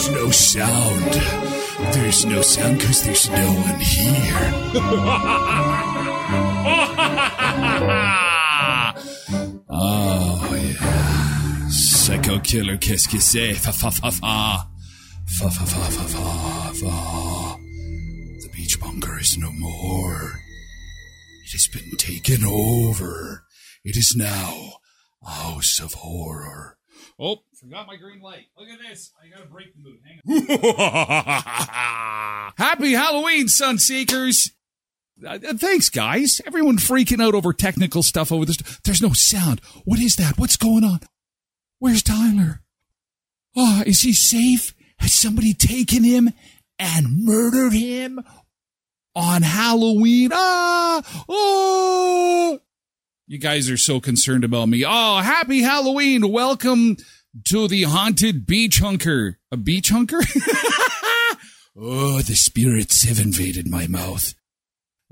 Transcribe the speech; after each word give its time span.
There's 0.00 0.16
no 0.16 0.30
sound. 0.30 1.12
There's 1.92 2.24
no 2.24 2.40
sound 2.40 2.78
because 2.78 3.02
there's 3.02 3.28
no 3.28 3.52
one 3.52 3.80
here. 3.80 4.50
oh, 9.68 10.56
yeah. 10.56 11.68
Psycho 11.68 12.38
killer, 12.38 12.78
qu'est-ce 12.78 13.08
que 13.08 13.20
c'est? 13.20 13.52
Fa 13.52 13.72
fa 13.72 13.90
fa 13.90 14.10
fa. 14.10 14.68
Fa 15.26 15.50
fa 15.50 15.66
fa 15.66 15.90
fa 15.90 16.04
fa 16.08 16.72
fa. 16.72 17.58
The 18.40 18.48
beach 18.54 18.80
bunker 18.80 19.18
is 19.20 19.36
no 19.36 19.52
more. 19.52 20.40
It 21.44 21.52
has 21.52 21.68
been 21.68 21.94
taken 21.98 22.46
over. 22.46 23.44
It 23.84 23.98
is 23.98 24.16
now 24.16 24.78
a 25.22 25.28
house 25.28 25.78
of 25.78 25.92
horror. 25.92 26.78
Oh, 27.22 27.42
forgot 27.60 27.86
my 27.86 27.96
green 27.96 28.22
light. 28.22 28.46
Look 28.56 28.70
at 28.70 28.78
this. 28.78 29.12
I 29.22 29.28
gotta 29.28 29.46
break 29.46 29.74
the 29.74 29.82
mood. 29.82 29.98
Hang 30.02 30.20
on. 30.78 32.52
Happy 32.56 32.92
Halloween, 32.92 33.46
Sunseekers! 33.46 34.52
Uh, 35.22 35.38
uh, 35.46 35.54
thanks, 35.54 35.90
guys. 35.90 36.40
Everyone 36.46 36.78
freaking 36.78 37.22
out 37.22 37.34
over 37.34 37.52
technical 37.52 38.02
stuff 38.02 38.32
over 38.32 38.46
this. 38.46 38.56
There's 38.84 39.02
no 39.02 39.12
sound. 39.12 39.60
What 39.84 40.00
is 40.00 40.16
that? 40.16 40.38
What's 40.38 40.56
going 40.56 40.82
on? 40.82 41.00
Where's 41.78 42.02
Tyler? 42.02 42.62
Oh, 43.54 43.82
is 43.84 44.00
he 44.00 44.14
safe? 44.14 44.74
Has 44.98 45.12
somebody 45.12 45.52
taken 45.52 46.04
him 46.04 46.30
and 46.78 47.24
murdered 47.24 47.74
him 47.74 48.24
on 49.14 49.42
Halloween? 49.42 50.30
Ah! 50.32 51.02
Oh! 51.28 52.60
You 53.30 53.38
guys 53.38 53.70
are 53.70 53.76
so 53.76 54.00
concerned 54.00 54.42
about 54.42 54.68
me. 54.68 54.84
Oh, 54.84 55.18
happy 55.18 55.60
Halloween. 55.60 56.32
Welcome 56.32 56.96
to 57.44 57.68
the 57.68 57.84
haunted 57.84 58.46
beach 58.46 58.78
hunker. 58.78 59.38
A 59.52 59.56
beach 59.56 59.90
hunker? 59.90 60.18
oh, 61.76 62.20
the 62.22 62.34
spirits 62.34 63.04
have 63.04 63.20
invaded 63.20 63.68
my 63.68 63.86
mouth. 63.86 64.34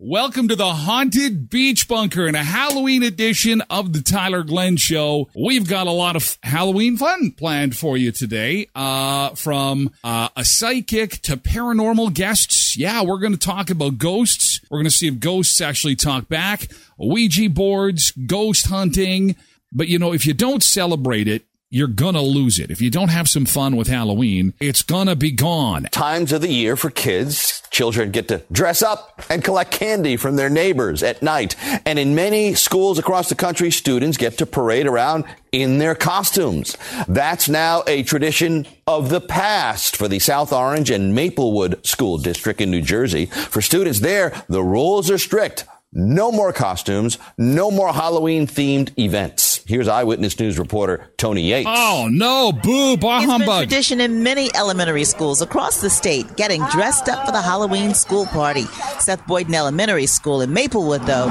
Welcome 0.00 0.46
to 0.48 0.54
the 0.54 0.74
Haunted 0.74 1.50
Beach 1.50 1.88
Bunker 1.88 2.28
and 2.28 2.36
a 2.36 2.44
Halloween 2.44 3.02
edition 3.02 3.62
of 3.62 3.92
the 3.92 4.00
Tyler 4.00 4.44
Glen 4.44 4.76
Show. 4.76 5.28
We've 5.34 5.68
got 5.68 5.88
a 5.88 5.92
lot 5.92 6.14
of 6.14 6.38
Halloween 6.44 6.96
fun 6.96 7.32
planned 7.32 7.76
for 7.76 7.96
you 7.96 8.12
today. 8.12 8.68
Uh, 8.76 9.30
from 9.30 9.90
uh, 10.04 10.28
a 10.36 10.44
psychic 10.44 11.20
to 11.22 11.36
paranormal 11.36 12.14
guests. 12.14 12.76
Yeah, 12.76 13.02
we're 13.02 13.18
going 13.18 13.32
to 13.32 13.38
talk 13.38 13.70
about 13.70 13.98
ghosts. 13.98 14.60
We're 14.70 14.78
going 14.78 14.84
to 14.84 14.90
see 14.90 15.08
if 15.08 15.18
ghosts 15.18 15.60
actually 15.60 15.96
talk 15.96 16.28
back. 16.28 16.68
Ouija 16.96 17.50
boards, 17.50 18.12
ghost 18.12 18.68
hunting. 18.68 19.34
But 19.72 19.88
you 19.88 19.98
know, 19.98 20.12
if 20.12 20.26
you 20.26 20.32
don't 20.32 20.62
celebrate 20.62 21.26
it, 21.26 21.44
you're 21.70 21.86
gonna 21.86 22.22
lose 22.22 22.58
it. 22.58 22.70
If 22.70 22.80
you 22.80 22.90
don't 22.90 23.10
have 23.10 23.28
some 23.28 23.44
fun 23.44 23.76
with 23.76 23.88
Halloween, 23.88 24.54
it's 24.58 24.82
gonna 24.82 25.14
be 25.14 25.30
gone. 25.30 25.84
Times 25.90 26.32
of 26.32 26.40
the 26.40 26.52
year 26.52 26.76
for 26.76 26.90
kids. 26.90 27.62
Children 27.70 28.10
get 28.10 28.28
to 28.28 28.42
dress 28.50 28.82
up 28.82 29.22
and 29.28 29.44
collect 29.44 29.70
candy 29.70 30.16
from 30.16 30.36
their 30.36 30.48
neighbors 30.48 31.02
at 31.02 31.22
night. 31.22 31.54
And 31.84 31.98
in 31.98 32.14
many 32.14 32.54
schools 32.54 32.98
across 32.98 33.28
the 33.28 33.34
country, 33.34 33.70
students 33.70 34.16
get 34.16 34.38
to 34.38 34.46
parade 34.46 34.86
around 34.86 35.24
in 35.52 35.78
their 35.78 35.94
costumes. 35.94 36.76
That's 37.06 37.48
now 37.48 37.82
a 37.86 38.02
tradition 38.02 38.66
of 38.86 39.10
the 39.10 39.20
past 39.20 39.96
for 39.96 40.08
the 40.08 40.18
South 40.18 40.52
Orange 40.52 40.90
and 40.90 41.14
Maplewood 41.14 41.84
School 41.86 42.16
District 42.16 42.60
in 42.60 42.70
New 42.70 42.82
Jersey. 42.82 43.26
For 43.26 43.60
students 43.60 44.00
there, 44.00 44.32
the 44.48 44.62
rules 44.62 45.10
are 45.10 45.18
strict. 45.18 45.66
No 45.92 46.30
more 46.30 46.52
costumes, 46.52 47.18
no 47.38 47.70
more 47.70 47.92
Halloween 47.92 48.46
themed 48.46 48.98
events. 48.98 49.47
Here's 49.68 49.86
Eyewitness 49.86 50.40
News 50.40 50.58
reporter 50.58 51.10
Toni 51.18 51.42
Yates. 51.42 51.68
Oh 51.70 52.08
no, 52.10 52.52
boo, 52.52 52.96
bah 52.96 53.20
It's 53.20 53.44
been 53.44 53.46
tradition 53.46 54.00
in 54.00 54.22
many 54.22 54.48
elementary 54.56 55.04
schools 55.04 55.42
across 55.42 55.82
the 55.82 55.90
state, 55.90 56.36
getting 56.36 56.64
dressed 56.68 57.10
up 57.10 57.26
for 57.26 57.32
the 57.32 57.42
Halloween 57.42 57.92
school 57.92 58.24
party. 58.24 58.64
Seth 58.98 59.26
Boyden 59.26 59.54
Elementary 59.54 60.06
School 60.06 60.40
in 60.40 60.54
Maplewood, 60.54 61.02
though, 61.02 61.28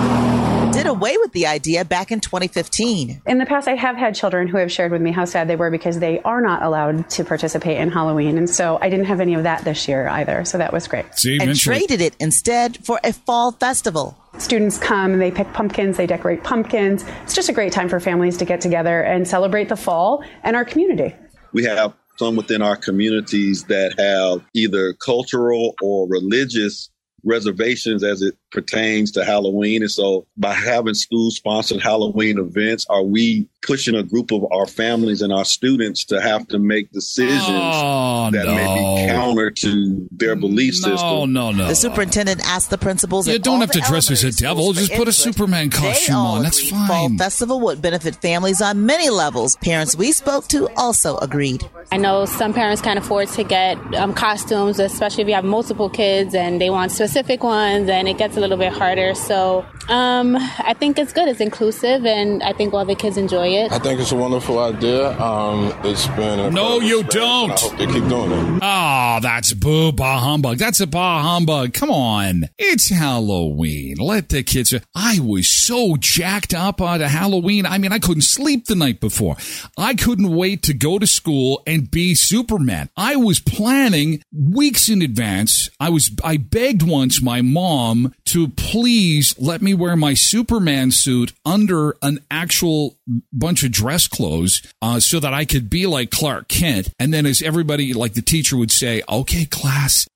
did 0.72 0.86
away 0.86 1.18
with 1.18 1.32
the 1.32 1.48
idea 1.48 1.84
back 1.84 2.12
in 2.12 2.20
2015. 2.20 3.24
In 3.26 3.38
the 3.40 3.46
past, 3.48 3.68
I 3.68 3.74
have 3.74 3.96
had 3.96 4.14
children 4.14 4.48
who 4.48 4.58
have 4.58 4.72
shared 4.72 4.92
with 4.92 5.02
me 5.02 5.12
how 5.12 5.26
sad 5.26 5.48
they 5.48 5.56
were 5.56 5.72
because 5.72 5.98
they 5.98 6.22
are 6.22 6.40
not 6.40 6.62
allowed 6.62 7.10
to 7.10 7.24
participate 7.24 7.80
in 7.80 7.90
Halloween. 7.90 8.38
And 8.38 8.48
so 8.48 8.78
I 8.80 8.92
didn't 8.92 9.06
have 9.06 9.20
any 9.20 9.34
of 9.34 9.42
that 9.44 9.64
this 9.64 9.88
year 9.88 10.08
either. 10.10 10.46
So 10.46 10.60
that 10.60 10.72
was 10.72 10.88
great. 10.88 11.06
See, 11.16 11.34
and 11.34 11.42
eventually. 11.42 11.80
traded 11.80 12.02
it 12.02 12.16
instead 12.20 12.86
for 12.86 13.00
a 13.04 13.14
fall 13.14 13.54
festival. 13.54 14.16
Students 14.40 14.78
come 14.78 15.14
and 15.14 15.22
they 15.22 15.32
pick 15.32 15.52
pumpkins, 15.54 15.98
they 15.98 16.08
decorate 16.08 16.44
pumpkins. 16.44 17.04
It's 17.24 17.34
just 17.34 17.50
a 17.50 17.54
great 17.54 17.74
time 17.74 17.90
for 17.90 18.00
families 18.00 18.38
to 18.38 18.46
get 18.46 18.62
together 18.62 19.02
and 19.02 19.28
celebrate 19.28 19.70
the 19.70 19.76
fall 19.76 20.24
and 20.44 20.56
our 20.56 20.64
community. 20.64 21.16
We 21.54 21.64
have 21.64 21.94
some 22.18 22.36
within 22.36 22.62
our 22.62 22.76
communities 22.76 23.64
that 23.66 23.98
have 24.00 24.46
either 24.54 24.94
cultural 24.94 25.76
or 25.82 26.08
religious 26.08 26.90
reservations 27.24 28.04
as 28.04 28.22
it 28.22 28.36
pertains 28.52 29.12
to 29.12 29.26
Halloween. 29.26 29.82
And 29.82 29.92
so 29.92 30.26
by 30.38 30.54
having 30.54 30.94
school 30.94 31.32
sponsored 31.32 31.82
Halloween 31.82 32.40
events, 32.40 32.86
are 32.90 33.04
we 33.04 33.48
pushing 33.62 33.96
a 33.96 34.04
group 34.04 34.32
of 34.32 34.46
our 34.52 34.66
families 34.66 35.22
and 35.22 35.34
our 35.34 35.44
students 35.44 36.06
to 36.06 36.22
have 36.22 36.48
to 36.48 36.58
make 36.60 36.90
decisions 36.92 37.44
Oh, 37.50 38.30
that 38.32 38.46
may 38.46 39.06
be 39.06 39.12
counter 39.12 39.52
to 39.52 40.08
their 40.12 40.36
belief 40.38 40.76
No, 40.82 40.90
system? 40.96 41.34
no, 41.34 41.52
no. 41.52 41.68
The 41.68 41.76
superintendent 41.76 42.42
asked 42.46 42.70
the 42.70 42.78
principals. 42.78 43.28
You 43.28 43.40
don't 43.40 43.60
have 43.60 43.72
to 43.72 43.82
dress 43.82 44.10
as 44.10 44.24
a 44.24 44.32
devil. 44.32 44.72
Just 44.74 44.92
for 44.92 44.98
put 45.00 45.08
a. 45.10 45.14
Superman 45.18 45.70
costume 45.70 46.16
on. 46.16 46.44
That's 46.44 46.70
fine. 46.70 46.88
Fall 46.88 47.10
festival 47.18 47.60
would 47.62 47.82
benefit 47.82 48.16
families 48.22 48.62
on 48.62 48.86
many 48.86 49.10
levels. 49.10 49.58
Parents 49.58 49.96
we 49.96 50.12
spoke 50.14 50.48
to 50.50 50.70
also 50.78 51.18
agreed. 51.18 51.68
I 51.92 51.98
know 51.98 52.26
some 52.26 52.54
parents 52.54 52.82
can't 52.82 53.00
afford 53.00 53.28
to 53.30 53.44
get 53.44 53.78
um, 53.96 54.14
costumes, 54.14 54.80
especially 54.80 55.24
if 55.24 55.28
you 55.28 55.34
have 55.36 55.44
multiple 55.44 55.90
kids 55.90 56.34
and 56.36 56.62
they 56.62 56.70
want 56.70 56.92
specific 56.92 57.44
ones, 57.44 57.90
and 57.90 58.08
it 58.08 58.18
gets 58.18 58.37
a 58.38 58.40
little 58.40 58.58
bit 58.58 58.72
harder. 58.72 59.14
So 59.16 59.66
um, 59.90 60.36
I 60.38 60.74
think 60.78 60.98
it's 61.00 61.12
good. 61.14 61.28
It's 61.28 61.40
inclusive, 61.42 62.06
and 62.06 62.42
I 62.44 62.54
think 62.54 62.74
all 62.74 62.86
the 62.86 62.96
kids 62.96 63.18
enjoy 63.18 63.48
it. 63.50 63.72
I 63.72 63.80
think 63.80 64.00
it's 64.00 64.12
a 64.12 64.16
wonderful 64.16 64.60
idea. 64.60 65.20
Um, 65.20 65.74
it's 65.84 66.08
been 66.10 66.40
a 66.40 66.50
No, 66.52 66.80
you 66.80 67.02
experience, 67.02 67.14
don't. 67.14 67.52
I 67.52 67.58
hope 67.58 67.78
they 67.78 67.86
keep 67.88 68.08
doing 68.08 68.32
it. 68.32 68.60
Oh, 68.62 69.20
that's 69.22 69.54
boo 69.54 69.92
bah 69.92 70.20
humbug. 70.20 70.58
That's 70.58 70.80
a 70.80 70.88
bah 70.88 71.22
humbug. 71.22 71.74
Come 71.74 71.90
on. 71.92 72.46
It's 72.58 72.90
Halloween. 72.90 73.96
Let 73.98 74.30
the 74.30 74.44
kids. 74.44 74.74
I 74.96 75.20
was 75.20 75.50
so 75.50 75.96
jacked 75.98 76.54
up 76.54 76.82
on 76.82 77.00
Halloween. 77.00 77.66
I 77.66 77.78
mean, 77.78 77.92
I 77.92 78.00
couldn't 78.00 78.22
sleep 78.24 78.66
the 78.66 78.76
night 78.76 79.00
before. 79.00 79.38
I 79.78 79.96
couldn't 79.96 80.34
wait 80.36 80.64
to 80.64 80.74
go 80.74 81.00
to 81.00 81.08
school 81.08 81.64
and 81.66 81.90
be 81.90 82.14
Superman. 82.16 82.90
I 82.96 83.16
was 83.16 83.40
planning 83.40 84.22
weeks 84.34 84.90
in 84.90 85.02
advance. 85.02 85.70
I 85.80 85.90
was, 85.90 86.12
I 86.24 86.38
begged 86.38 86.84
once 86.84 87.22
my 87.22 87.42
mom 87.42 88.14
to 88.28 88.50
please 88.50 89.34
let 89.40 89.62
me 89.62 89.74
wear 89.74 89.96
my 89.96 90.14
Superman 90.14 90.92
suit 90.92 91.34
under 91.46 91.98
an 92.02 92.20
actual 92.30 92.98
bunch 93.32 93.64
of 93.64 93.72
dress 93.72 94.08
clothes 94.08 94.62
uh, 94.82 95.00
so 95.00 95.20
that 95.20 95.34
I 95.34 95.46
could 95.46 95.70
be 95.70 95.88
like 95.88 96.12
Clark 96.12 96.48
Kent. 96.48 96.90
And 97.00 97.14
then, 97.14 97.26
as 97.26 97.42
everybody, 97.42 97.94
like 97.94 98.14
the 98.14 98.22
teacher 98.22 98.58
would 98.58 98.72
say, 98.72 99.02
okay, 99.10 99.46
class, 99.46 100.08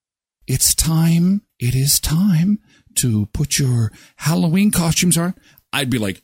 it's 0.46 0.74
time. 0.74 1.42
It 1.58 1.74
is 1.74 2.00
time 2.00 2.58
to 2.96 3.26
put 3.32 3.58
your 3.58 3.92
Halloween 4.16 4.70
costumes 4.70 5.16
on. 5.16 5.34
I'd 5.72 5.90
be 5.90 5.98
like, 5.98 6.22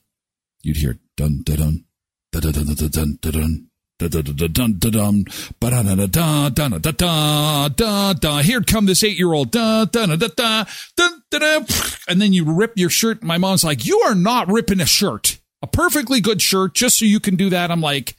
you'd 0.62 0.77
hear 0.77 0.98
dun 1.16 1.43
dun 1.43 1.56
dun. 1.56 1.84
Dun, 2.31 2.43
dun, 2.43 2.53
dun, 2.53 2.75
dun, 2.75 3.19
dun, 3.22 3.32
dun, 3.32 3.68
here 8.42 8.62
come 8.62 8.86
this 8.86 9.03
eight 9.03 9.18
year 9.18 9.33
old. 9.33 9.56
And 9.56 9.91
then 12.21 12.33
you 12.33 12.45
rip 12.45 12.72
your 12.77 12.91
shirt. 12.91 13.22
My 13.22 13.39
mom's 13.39 13.65
like, 13.65 13.84
You 13.84 13.98
are 14.00 14.15
not 14.15 14.48
ripping 14.48 14.80
a 14.80 14.86
shirt, 14.86 15.39
a 15.62 15.66
perfectly 15.66 16.21
good 16.21 16.41
shirt, 16.41 16.74
just 16.74 16.98
so 16.98 17.04
you 17.04 17.18
can 17.21 17.34
do 17.36 17.50
that. 17.50 17.71
I'm 17.71 17.80
like, 17.80 18.16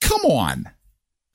Come 0.00 0.20
on. 0.22 0.66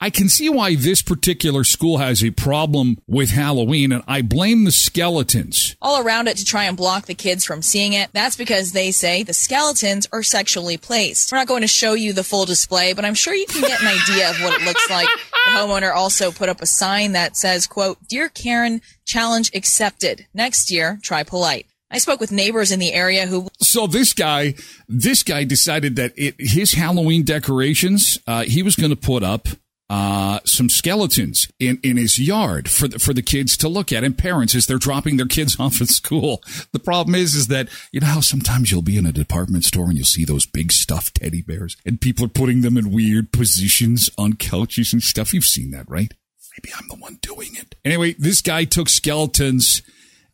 I 0.03 0.09
can 0.09 0.27
see 0.27 0.49
why 0.49 0.75
this 0.75 1.01
particular 1.01 1.63
school 1.63 1.99
has 1.99 2.25
a 2.25 2.31
problem 2.31 2.97
with 3.07 3.29
Halloween, 3.29 3.93
and 3.93 4.03
I 4.05 4.21
blame 4.21 4.65
the 4.65 4.71
skeletons. 4.73 5.77
all 5.81 6.05
around 6.05 6.27
it 6.27 6.35
to 6.35 6.43
try 6.43 6.65
and 6.65 6.75
block 6.75 7.05
the 7.05 7.15
kids 7.15 7.45
from 7.45 7.61
seeing 7.61 7.93
it. 7.93 8.09
That's 8.11 8.35
because 8.35 8.73
they 8.73 8.91
say 8.91 9.23
the 9.23 9.33
skeletons 9.33 10.09
are 10.11 10.21
sexually 10.21 10.75
placed. 10.75 11.31
We're 11.31 11.37
not 11.37 11.47
going 11.47 11.61
to 11.61 11.69
show 11.69 11.93
you 11.93 12.11
the 12.11 12.25
full 12.25 12.43
display, 12.43 12.91
but 12.91 13.05
I'm 13.05 13.13
sure 13.13 13.33
you 13.33 13.45
can 13.45 13.61
get 13.61 13.79
an 13.81 13.87
idea 13.87 14.29
of 14.29 14.41
what 14.41 14.59
it 14.59 14.65
looks 14.65 14.89
like. 14.89 15.07
The 15.45 15.51
homeowner 15.51 15.95
also 15.95 16.33
put 16.33 16.49
up 16.49 16.61
a 16.61 16.65
sign 16.65 17.13
that 17.13 17.37
says, 17.37 17.65
quote, 17.65 17.97
Dear 18.09 18.27
Karen, 18.27 18.81
challenge 19.05 19.51
accepted. 19.55 20.27
Next 20.33 20.69
year, 20.69 20.99
try 21.01 21.23
polite. 21.23 21.65
I 21.89 21.99
spoke 21.99 22.19
with 22.19 22.31
neighbors 22.31 22.73
in 22.73 22.79
the 22.79 22.91
area 22.91 23.25
who 23.25 23.47
So 23.59 23.87
this 23.87 24.11
guy, 24.11 24.55
this 24.89 25.23
guy 25.23 25.45
decided 25.45 25.95
that 25.95 26.11
it, 26.17 26.35
his 26.39 26.73
Halloween 26.73 27.23
decorations, 27.23 28.17
uh, 28.27 28.43
he 28.43 28.63
was 28.63 28.75
going 28.75 28.89
to 28.89 28.97
put 28.97 29.23
up 29.23 29.47
uh, 29.89 30.39
some 30.45 30.69
skeletons 30.69 31.51
in, 31.59 31.79
in 31.83 31.97
his 31.97 32.17
yard 32.17 32.69
for 32.69 32.87
the, 32.87 32.99
for 32.99 33.13
the 33.13 33.21
kids 33.21 33.57
to 33.57 33.67
look 33.67 33.91
at 33.91 34.03
and 34.03 34.17
parents 34.17 34.55
as 34.55 34.65
they're 34.65 34.77
dropping 34.77 35.17
their 35.17 35.27
kids 35.27 35.59
off 35.59 35.81
at 35.81 35.87
school. 35.87 36.41
The 36.71 36.79
problem 36.79 37.15
is, 37.15 37.35
is 37.35 37.47
that, 37.47 37.69
you 37.91 37.99
know 37.99 38.07
how 38.07 38.21
sometimes 38.21 38.71
you'll 38.71 38.81
be 38.81 38.97
in 38.97 39.05
a 39.05 39.11
department 39.11 39.65
store 39.65 39.85
and 39.85 39.97
you'll 39.97 40.05
see 40.05 40.25
those 40.25 40.45
big 40.45 40.71
stuffed 40.71 41.15
teddy 41.15 41.41
bears 41.41 41.77
and 41.85 42.01
people 42.01 42.25
are 42.25 42.29
putting 42.29 42.61
them 42.61 42.77
in 42.77 42.91
weird 42.91 43.31
positions 43.31 44.09
on 44.17 44.33
couches 44.33 44.93
and 44.93 45.03
stuff. 45.03 45.33
You've 45.33 45.45
seen 45.45 45.71
that, 45.71 45.89
right? 45.89 46.13
Maybe 46.57 46.73
I'm 46.77 46.87
the 46.87 46.95
one 46.95 47.19
doing 47.21 47.55
it. 47.55 47.75
Anyway, 47.83 48.13
this 48.17 48.41
guy 48.41 48.63
took 48.63 48.87
skeletons 48.87 49.81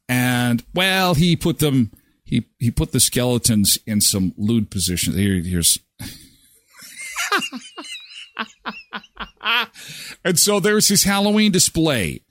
and 0.07 0.63
well, 0.73 1.15
he 1.15 1.35
put 1.35 1.59
them 1.59 1.91
he 2.23 2.45
he 2.59 2.69
put 2.71 2.91
the 2.91 2.99
skeletons 2.99 3.79
in 3.87 4.01
some 4.01 4.33
lewd 4.37 4.69
positions. 4.69 5.15
Here, 5.15 5.41
here's 5.41 5.79
and 10.25 10.39
so 10.39 10.59
there's 10.59 10.87
his 10.87 11.03
Halloween 11.03 11.51
display. 11.51 12.21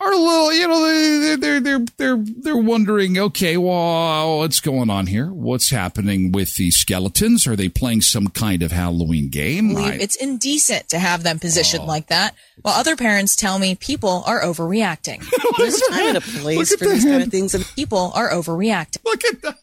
Our 0.00 0.10
little, 0.10 0.52
you 0.52 0.68
know, 0.68 1.36
they're 1.36 1.60
they're 1.60 1.78
they're 1.96 2.16
they're 2.16 2.56
wondering, 2.56 3.16
okay, 3.16 3.56
well, 3.56 4.38
what's 4.38 4.60
going 4.60 4.90
on 4.90 5.06
here? 5.06 5.28
What's 5.32 5.70
happening 5.70 6.32
with 6.32 6.56
these 6.56 6.76
skeletons? 6.76 7.46
Are 7.46 7.54
they 7.56 7.68
playing 7.68 8.02
some 8.02 8.26
kind 8.28 8.62
of 8.62 8.72
Halloween 8.72 9.30
game? 9.30 9.76
I, 9.76 9.94
it's 9.94 10.16
indecent 10.16 10.88
to 10.90 10.98
have 10.98 11.22
them 11.22 11.38
positioned 11.38 11.84
oh. 11.84 11.86
like 11.86 12.08
that. 12.08 12.34
While 12.60 12.74
other 12.74 12.96
parents 12.96 13.36
tell 13.36 13.58
me 13.58 13.76
people 13.76 14.24
are 14.26 14.42
overreacting. 14.42 15.24
There's 15.58 15.80
a 15.80 15.92
time 15.92 16.08
and 16.08 16.16
a 16.18 16.20
place 16.20 16.74
for 16.74 16.86
these 16.86 17.04
kind 17.04 17.22
of 17.22 17.30
things, 17.30 17.54
and 17.54 17.64
people 17.76 18.12
are 18.14 18.30
overreacting. 18.30 19.04
Look 19.04 19.24
at 19.24 19.42
that. 19.42 19.58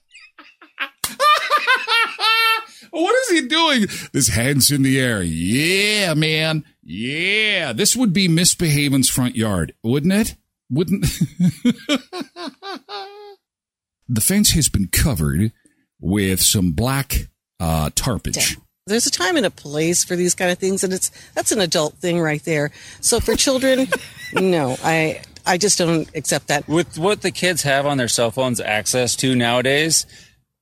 What 3.01 3.15
is 3.15 3.29
he 3.29 3.47
doing? 3.47 3.87
This 4.11 4.29
hands 4.29 4.71
in 4.71 4.83
the 4.83 4.99
air. 4.99 5.21
Yeah, 5.21 6.13
man. 6.13 6.63
Yeah. 6.83 7.73
This 7.73 7.95
would 7.95 8.13
be 8.13 8.27
Miss 8.27 8.55
Behaven's 8.55 9.09
front 9.09 9.35
yard, 9.35 9.73
wouldn't 9.83 10.13
it? 10.13 10.35
Wouldn't. 10.69 11.01
the 14.07 14.21
fence 14.21 14.51
has 14.51 14.69
been 14.69 14.87
covered 14.87 15.51
with 15.99 16.41
some 16.41 16.71
black 16.71 17.27
uh, 17.59 17.89
tarpage. 17.95 18.57
There's 18.87 19.05
a 19.05 19.11
time 19.11 19.37
and 19.37 19.45
a 19.45 19.51
place 19.51 20.03
for 20.03 20.15
these 20.15 20.33
kind 20.33 20.51
of 20.51 20.57
things, 20.57 20.83
and 20.83 20.91
it's 20.91 21.11
that's 21.33 21.51
an 21.51 21.61
adult 21.61 21.95
thing 21.95 22.19
right 22.19 22.43
there. 22.43 22.71
So 22.99 23.19
for 23.19 23.35
children, 23.35 23.87
no, 24.33 24.75
I 24.83 25.21
I 25.45 25.57
just 25.57 25.77
don't 25.77 26.09
accept 26.15 26.47
that. 26.47 26.67
With 26.67 26.97
what 26.97 27.21
the 27.21 27.31
kids 27.31 27.61
have 27.63 27.85
on 27.85 27.97
their 27.97 28.07
cell 28.07 28.31
phones 28.31 28.59
access 28.59 29.15
to 29.17 29.35
nowadays, 29.35 30.05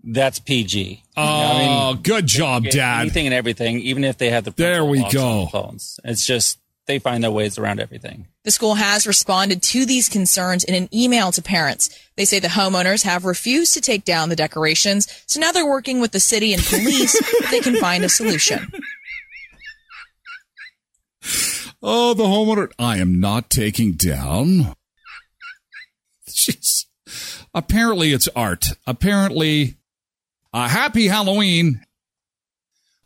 that's 0.04 0.40
PG. 0.40 1.04
Oh, 1.18 1.22
I 1.22 1.58
mean, 1.58 1.70
oh, 1.70 2.00
good 2.02 2.26
job, 2.26 2.66
Dad. 2.66 3.02
Anything 3.02 3.28
and 3.28 3.34
everything, 3.34 3.80
even 3.80 4.04
if 4.04 4.18
they 4.18 4.30
have 4.30 4.46
the 4.46 4.52
there 4.52 4.86
we 4.86 5.08
go 5.12 5.48
phones. 5.48 6.00
It's 6.04 6.26
just 6.26 6.60
they 6.86 7.00
find 7.00 7.24
their 7.24 7.32
ways 7.32 7.58
around 7.58 7.80
everything. 7.80 8.28
The 8.44 8.52
school 8.52 8.76
has 8.76 9.06
responded 9.06 9.62
to 9.62 9.86
these 9.86 10.10
concerns 10.10 10.64
in 10.64 10.74
an 10.74 10.90
email 10.94 11.32
to 11.34 11.42
parents. 11.42 11.90
They 12.16 12.26
say 12.26 12.40
the 12.40 12.48
homeowners 12.48 13.04
have 13.04 13.26
refused 13.26 13.74
to 13.76 13.82
take 13.82 14.06
down 14.06 14.30
the 14.30 14.36
decorations, 14.36 15.08
so 15.28 15.40
now 15.40 15.52
they're 15.52 15.68
working 15.70 16.00
with 16.00 16.12
the 16.12 16.20
city 16.20 16.54
and 16.54 16.64
police 16.64 17.16
if 17.16 17.52
they 17.52 17.60
can 17.60 17.76
find 17.76 18.04
a 18.04 18.10
solution. 18.10 18.72
Oh, 21.82 22.14
the 22.14 22.24
homeowner! 22.24 22.72
I 22.80 22.98
am 22.98 23.20
not 23.20 23.50
taking 23.50 23.94
down. 23.94 24.74
Jeez. 26.28 26.86
Apparently, 27.54 28.14
it's 28.14 28.28
art. 28.36 28.70
Apparently, 28.86 29.76
a 30.54 30.68
happy 30.68 31.08
Halloween. 31.08 31.82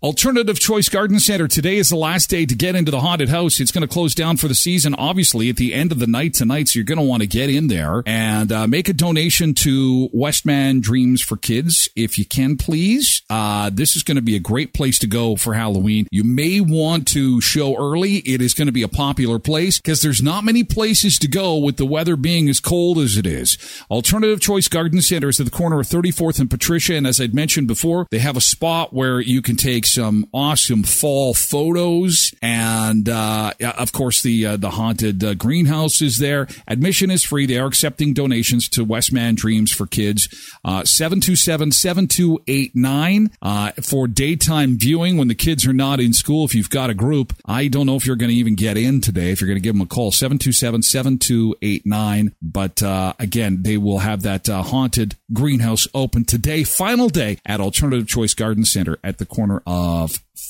Alternative 0.03 0.59
Choice 0.59 0.89
Garden 0.89 1.17
Center. 1.17 1.47
Today 1.47 1.77
is 1.77 1.87
the 1.87 1.95
last 1.95 2.29
day 2.29 2.45
to 2.45 2.53
get 2.55 2.75
into 2.75 2.91
the 2.91 2.99
haunted 2.99 3.29
house. 3.29 3.61
It's 3.61 3.71
going 3.71 3.87
to 3.87 3.87
close 3.87 4.13
down 4.13 4.35
for 4.35 4.49
the 4.49 4.53
season, 4.53 4.93
obviously, 4.95 5.49
at 5.49 5.55
the 5.55 5.73
end 5.73 5.93
of 5.93 5.99
the 5.99 6.07
night 6.07 6.33
tonight. 6.33 6.67
So 6.67 6.79
you're 6.79 6.83
going 6.83 6.97
to 6.97 7.05
want 7.05 7.21
to 7.21 7.27
get 7.27 7.49
in 7.49 7.67
there 7.67 8.03
and 8.05 8.51
uh, 8.51 8.67
make 8.67 8.89
a 8.89 8.93
donation 8.93 9.53
to 9.53 10.09
Westman 10.11 10.81
Dreams 10.81 11.21
for 11.21 11.37
Kids 11.37 11.87
if 11.95 12.19
you 12.19 12.25
can, 12.25 12.57
please. 12.57 13.21
Uh, 13.29 13.69
this 13.71 13.95
is 13.95 14.03
going 14.03 14.17
to 14.17 14.21
be 14.21 14.35
a 14.35 14.41
great 14.41 14.73
place 14.73 14.99
to 14.99 15.07
go 15.07 15.37
for 15.37 15.53
Halloween. 15.53 16.05
You 16.11 16.25
may 16.25 16.59
want 16.59 17.07
to 17.13 17.39
show 17.39 17.77
early. 17.77 18.15
It 18.15 18.41
is 18.41 18.53
going 18.53 18.65
to 18.65 18.73
be 18.73 18.83
a 18.83 18.89
popular 18.89 19.39
place 19.39 19.79
because 19.79 20.01
there's 20.01 20.21
not 20.21 20.43
many 20.43 20.65
places 20.65 21.17
to 21.19 21.29
go 21.29 21.55
with 21.55 21.77
the 21.77 21.85
weather 21.85 22.17
being 22.17 22.49
as 22.49 22.59
cold 22.59 22.97
as 22.97 23.15
it 23.15 23.25
is. 23.25 23.57
Alternative 23.89 24.41
Choice 24.41 24.67
Garden 24.67 25.01
Center 25.01 25.29
is 25.29 25.39
at 25.39 25.45
the 25.45 25.49
corner 25.49 25.79
of 25.79 25.87
34th 25.87 26.41
and 26.41 26.49
Patricia. 26.49 26.93
And 26.95 27.07
as 27.07 27.21
I'd 27.21 27.33
mentioned 27.33 27.67
before, 27.67 28.05
they 28.11 28.19
have 28.19 28.35
a 28.35 28.41
spot 28.41 28.91
where 28.91 29.21
you 29.21 29.41
can 29.41 29.55
take 29.55 29.92
some 29.93 30.27
awesome 30.33 30.83
fall 30.83 31.33
photos, 31.33 32.33
and 32.41 33.07
uh, 33.07 33.53
of 33.77 33.91
course 33.91 34.21
the 34.21 34.45
uh, 34.45 34.57
the 34.57 34.71
haunted 34.71 35.23
uh, 35.23 35.33
greenhouse 35.35 36.01
is 36.01 36.17
there. 36.17 36.47
Admission 36.67 37.11
is 37.11 37.23
free. 37.23 37.45
They 37.45 37.57
are 37.57 37.67
accepting 37.67 38.13
donations 38.13 38.67
to 38.69 38.83
Westman 38.83 39.35
Dreams 39.35 39.71
for 39.71 39.85
Kids. 39.85 40.27
Uh, 40.65 40.83
seven 40.83 41.19
two 41.19 41.35
seven 41.35 41.71
seven 41.71 42.07
two 42.07 42.39
eight 42.47 42.71
nine 42.75 43.31
uh, 43.41 43.71
for 43.81 44.07
daytime 44.07 44.77
viewing 44.77 45.17
when 45.17 45.27
the 45.27 45.35
kids 45.35 45.67
are 45.67 45.73
not 45.73 45.99
in 45.99 46.13
school. 46.13 46.45
If 46.45 46.55
you've 46.55 46.69
got 46.69 46.89
a 46.89 46.95
group, 46.95 47.33
I 47.45 47.67
don't 47.67 47.85
know 47.85 47.95
if 47.95 48.05
you're 48.07 48.15
going 48.15 48.31
to 48.31 48.35
even 48.35 48.55
get 48.55 48.77
in 48.77 49.01
today. 49.01 49.31
If 49.31 49.41
you're 49.41 49.47
going 49.47 49.59
to 49.59 49.63
give 49.63 49.75
them 49.75 49.81
a 49.81 49.85
call, 49.85 50.11
seven 50.11 50.39
two 50.39 50.53
seven 50.53 50.81
seven 50.81 51.19
two 51.19 51.55
eight 51.61 51.85
nine. 51.85 52.35
But 52.41 52.81
uh, 52.81 53.13
again, 53.19 53.61
they 53.61 53.77
will 53.77 53.99
have 53.99 54.23
that 54.23 54.47
haunted 54.47 55.15
greenhouse 55.31 55.87
open 55.93 56.25
today. 56.25 56.63
Final 56.63 57.09
day 57.09 57.37
at 57.45 57.59
Alternative 57.59 58.07
Choice 58.07 58.33
Garden 58.33 58.65
Center 58.65 58.97
at 59.03 59.17
the 59.19 59.25
corner 59.25 59.61
of 59.67 59.82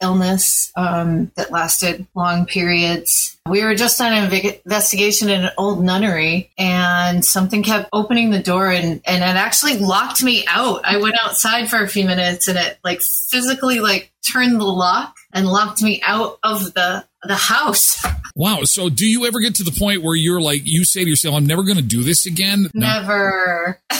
illness 0.00 0.72
um, 0.76 1.30
that 1.36 1.50
lasted 1.50 2.06
long 2.14 2.46
periods. 2.46 3.36
We 3.48 3.62
were 3.62 3.74
just 3.74 4.00
on 4.00 4.12
an 4.12 4.32
investigation 4.32 5.28
in 5.28 5.44
an 5.44 5.50
old 5.56 5.82
nunnery, 5.82 6.50
and 6.58 7.24
something 7.24 7.62
kept 7.62 7.88
opening 7.92 8.30
the 8.30 8.42
door, 8.42 8.70
and, 8.70 9.00
and 9.06 9.22
it 9.22 9.36
actually 9.36 9.78
locked 9.78 10.22
me 10.22 10.44
out. 10.48 10.84
I 10.84 10.98
went 10.98 11.16
outside 11.22 11.68
for 11.68 11.82
a 11.82 11.88
few 11.88 12.04
minutes, 12.04 12.48
and 12.48 12.58
it 12.58 12.78
like 12.84 13.00
physically 13.00 13.80
like 13.80 14.10
turned 14.32 14.60
the 14.60 14.64
lock 14.64 15.14
and 15.32 15.46
locked 15.46 15.82
me 15.82 16.02
out 16.04 16.38
of 16.42 16.74
the 16.74 17.04
the 17.22 17.34
house. 17.34 18.04
Wow. 18.34 18.60
So 18.64 18.88
do 18.88 19.06
you 19.06 19.26
ever 19.26 19.40
get 19.40 19.56
to 19.56 19.64
the 19.64 19.72
point 19.72 20.02
where 20.02 20.14
you're 20.14 20.40
like, 20.40 20.62
you 20.64 20.84
say 20.84 21.02
to 21.04 21.10
yourself, 21.10 21.34
I'm 21.34 21.46
never 21.46 21.62
going 21.62 21.76
to 21.76 21.82
do 21.82 22.02
this 22.02 22.26
again? 22.26 22.68
No. 22.72 22.86
Never. 22.86 23.80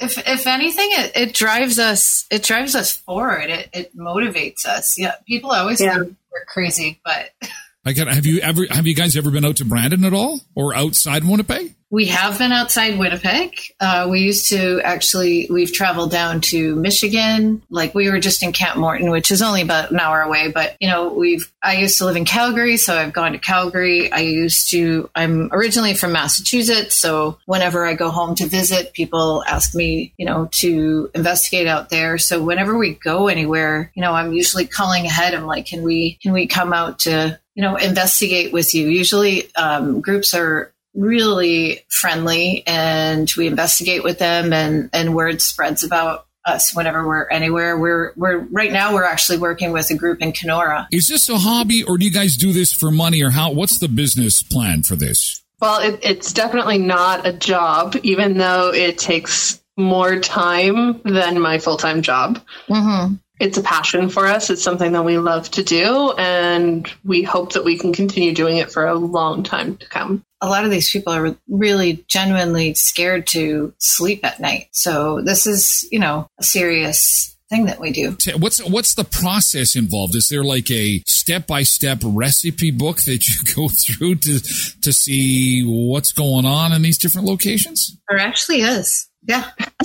if 0.00 0.18
if 0.18 0.46
anything, 0.46 0.88
it, 0.92 1.12
it 1.14 1.34
drives 1.34 1.78
us 1.78 2.26
it 2.30 2.42
drives 2.42 2.74
us 2.74 2.96
forward. 2.96 3.50
It, 3.50 3.68
it 3.72 3.96
motivates 3.96 4.66
us. 4.66 4.98
Yeah, 4.98 5.14
people 5.26 5.50
always 5.50 5.80
yeah. 5.80 5.98
think 5.98 6.16
we're 6.32 6.44
crazy, 6.46 7.00
but 7.04 7.30
I 7.84 7.92
got. 7.92 8.08
Have 8.08 8.26
you 8.26 8.40
ever? 8.40 8.66
Have 8.70 8.86
you 8.86 8.94
guys 8.94 9.16
ever 9.16 9.30
been 9.30 9.44
out 9.44 9.56
to 9.56 9.64
Brandon 9.64 10.04
at 10.04 10.12
all, 10.12 10.40
or 10.54 10.74
outside 10.74 11.24
Winnipeg? 11.24 11.74
We 11.92 12.06
have 12.06 12.38
been 12.38 12.52
outside 12.52 13.00
Winnipeg. 13.00 13.52
Uh, 13.80 14.06
we 14.08 14.20
used 14.20 14.50
to 14.50 14.80
actually, 14.82 15.48
we've 15.50 15.72
traveled 15.72 16.12
down 16.12 16.40
to 16.42 16.76
Michigan. 16.76 17.62
Like 17.68 17.96
we 17.96 18.08
were 18.08 18.20
just 18.20 18.44
in 18.44 18.52
Camp 18.52 18.78
Morton, 18.78 19.10
which 19.10 19.32
is 19.32 19.42
only 19.42 19.62
about 19.62 19.90
an 19.90 19.98
hour 19.98 20.20
away. 20.22 20.52
But, 20.52 20.76
you 20.78 20.88
know, 20.88 21.12
we've, 21.12 21.52
I 21.64 21.78
used 21.78 21.98
to 21.98 22.04
live 22.04 22.14
in 22.14 22.24
Calgary, 22.24 22.76
so 22.76 22.96
I've 22.96 23.12
gone 23.12 23.32
to 23.32 23.38
Calgary. 23.38 24.12
I 24.12 24.20
used 24.20 24.70
to, 24.70 25.10
I'm 25.16 25.50
originally 25.52 25.94
from 25.94 26.12
Massachusetts. 26.12 26.94
So 26.94 27.38
whenever 27.46 27.84
I 27.84 27.94
go 27.94 28.10
home 28.10 28.36
to 28.36 28.46
visit, 28.46 28.92
people 28.92 29.42
ask 29.48 29.74
me, 29.74 30.14
you 30.16 30.26
know, 30.26 30.48
to 30.52 31.10
investigate 31.12 31.66
out 31.66 31.90
there. 31.90 32.18
So 32.18 32.40
whenever 32.40 32.78
we 32.78 32.94
go 32.94 33.26
anywhere, 33.26 33.90
you 33.96 34.02
know, 34.02 34.12
I'm 34.12 34.32
usually 34.32 34.66
calling 34.66 35.06
ahead. 35.06 35.34
I'm 35.34 35.46
like, 35.46 35.66
can 35.66 35.82
we, 35.82 36.20
can 36.22 36.32
we 36.32 36.46
come 36.46 36.72
out 36.72 37.00
to, 37.00 37.40
you 37.56 37.62
know, 37.64 37.74
investigate 37.74 38.52
with 38.52 38.76
you? 38.76 38.86
Usually 38.86 39.52
um, 39.56 40.00
groups 40.00 40.34
are 40.34 40.72
really 40.94 41.84
friendly 41.88 42.62
and 42.66 43.30
we 43.36 43.46
investigate 43.46 44.02
with 44.02 44.18
them 44.18 44.52
and, 44.52 44.90
and 44.92 45.14
word 45.14 45.40
spreads 45.40 45.84
about 45.84 46.26
us 46.44 46.74
whenever 46.74 47.06
we're 47.06 47.28
anywhere. 47.28 47.78
We're 47.78 48.12
we're 48.16 48.38
right 48.50 48.72
now 48.72 48.94
we're 48.94 49.04
actually 49.04 49.38
working 49.38 49.72
with 49.72 49.90
a 49.90 49.94
group 49.94 50.22
in 50.22 50.32
Kenora. 50.32 50.88
Is 50.90 51.08
this 51.08 51.28
a 51.28 51.38
hobby 51.38 51.84
or 51.84 51.98
do 51.98 52.04
you 52.04 52.10
guys 52.10 52.36
do 52.36 52.52
this 52.52 52.72
for 52.72 52.90
money 52.90 53.22
or 53.22 53.30
how 53.30 53.52
what's 53.52 53.78
the 53.78 53.88
business 53.88 54.42
plan 54.42 54.82
for 54.82 54.96
this? 54.96 55.42
Well, 55.60 55.80
it, 55.80 56.00
it's 56.02 56.32
definitely 56.32 56.78
not 56.78 57.26
a 57.26 57.34
job, 57.34 57.94
even 58.02 58.38
though 58.38 58.72
it 58.72 58.96
takes 58.96 59.60
more 59.76 60.18
time 60.18 61.02
than 61.04 61.38
my 61.38 61.58
full 61.58 61.76
time 61.76 62.00
job. 62.02 62.42
Mm-hmm 62.68 63.16
it's 63.40 63.56
a 63.56 63.62
passion 63.62 64.10
for 64.10 64.26
us. 64.26 64.50
It's 64.50 64.62
something 64.62 64.92
that 64.92 65.04
we 65.04 65.18
love 65.18 65.50
to 65.52 65.64
do, 65.64 66.12
and 66.12 66.88
we 67.04 67.22
hope 67.22 67.54
that 67.54 67.64
we 67.64 67.78
can 67.78 67.92
continue 67.92 68.34
doing 68.34 68.58
it 68.58 68.70
for 68.70 68.86
a 68.86 68.94
long 68.94 69.42
time 69.42 69.78
to 69.78 69.88
come. 69.88 70.22
A 70.42 70.48
lot 70.48 70.64
of 70.64 70.70
these 70.70 70.90
people 70.90 71.12
are 71.12 71.34
really 71.48 72.04
genuinely 72.06 72.74
scared 72.74 73.26
to 73.28 73.74
sleep 73.78 74.24
at 74.24 74.40
night. 74.40 74.68
So 74.72 75.22
this 75.22 75.46
is, 75.46 75.88
you 75.90 75.98
know, 75.98 76.26
a 76.38 76.42
serious 76.42 77.36
thing 77.48 77.64
that 77.64 77.80
we 77.80 77.92
do. 77.92 78.16
What's 78.38 78.62
what's 78.62 78.94
the 78.94 79.04
process 79.04 79.74
involved? 79.74 80.14
Is 80.14 80.28
there 80.28 80.44
like 80.44 80.70
a 80.70 81.02
step 81.06 81.46
by 81.46 81.62
step 81.62 81.98
recipe 82.04 82.70
book 82.70 82.98
that 83.02 83.26
you 83.26 83.54
go 83.54 83.68
through 83.68 84.16
to 84.16 84.40
to 84.82 84.92
see 84.92 85.62
what's 85.64 86.12
going 86.12 86.46
on 86.46 86.72
in 86.72 86.82
these 86.82 86.98
different 86.98 87.26
locations? 87.26 87.98
There 88.08 88.18
actually 88.18 88.60
is. 88.60 89.09
Yeah. 89.22 89.50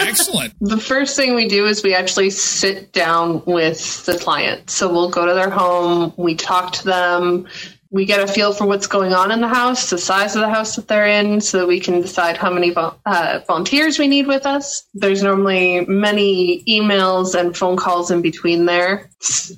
Excellent. 0.00 0.54
The 0.60 0.78
first 0.78 1.16
thing 1.16 1.34
we 1.34 1.48
do 1.48 1.66
is 1.66 1.82
we 1.82 1.94
actually 1.94 2.30
sit 2.30 2.92
down 2.92 3.42
with 3.46 4.04
the 4.04 4.18
client. 4.18 4.70
So 4.70 4.92
we'll 4.92 5.10
go 5.10 5.26
to 5.26 5.34
their 5.34 5.50
home, 5.50 6.12
we 6.16 6.34
talk 6.34 6.72
to 6.74 6.84
them, 6.84 7.46
we 7.92 8.06
get 8.06 8.20
a 8.20 8.26
feel 8.26 8.54
for 8.54 8.66
what's 8.66 8.86
going 8.86 9.12
on 9.12 9.30
in 9.30 9.42
the 9.42 9.48
house, 9.48 9.90
the 9.90 9.98
size 9.98 10.34
of 10.34 10.40
the 10.40 10.48
house 10.48 10.76
that 10.76 10.88
they're 10.88 11.06
in, 11.06 11.42
so 11.42 11.58
that 11.58 11.68
we 11.68 11.78
can 11.78 12.00
decide 12.00 12.38
how 12.38 12.50
many 12.50 12.74
uh, 12.74 13.40
volunteers 13.46 13.98
we 13.98 14.08
need 14.08 14.26
with 14.26 14.46
us. 14.46 14.84
There's 14.94 15.22
normally 15.22 15.84
many 15.86 16.64
emails 16.64 17.38
and 17.38 17.54
phone 17.54 17.76
calls 17.76 18.10
in 18.10 18.22
between 18.22 18.64
there. 18.64 19.10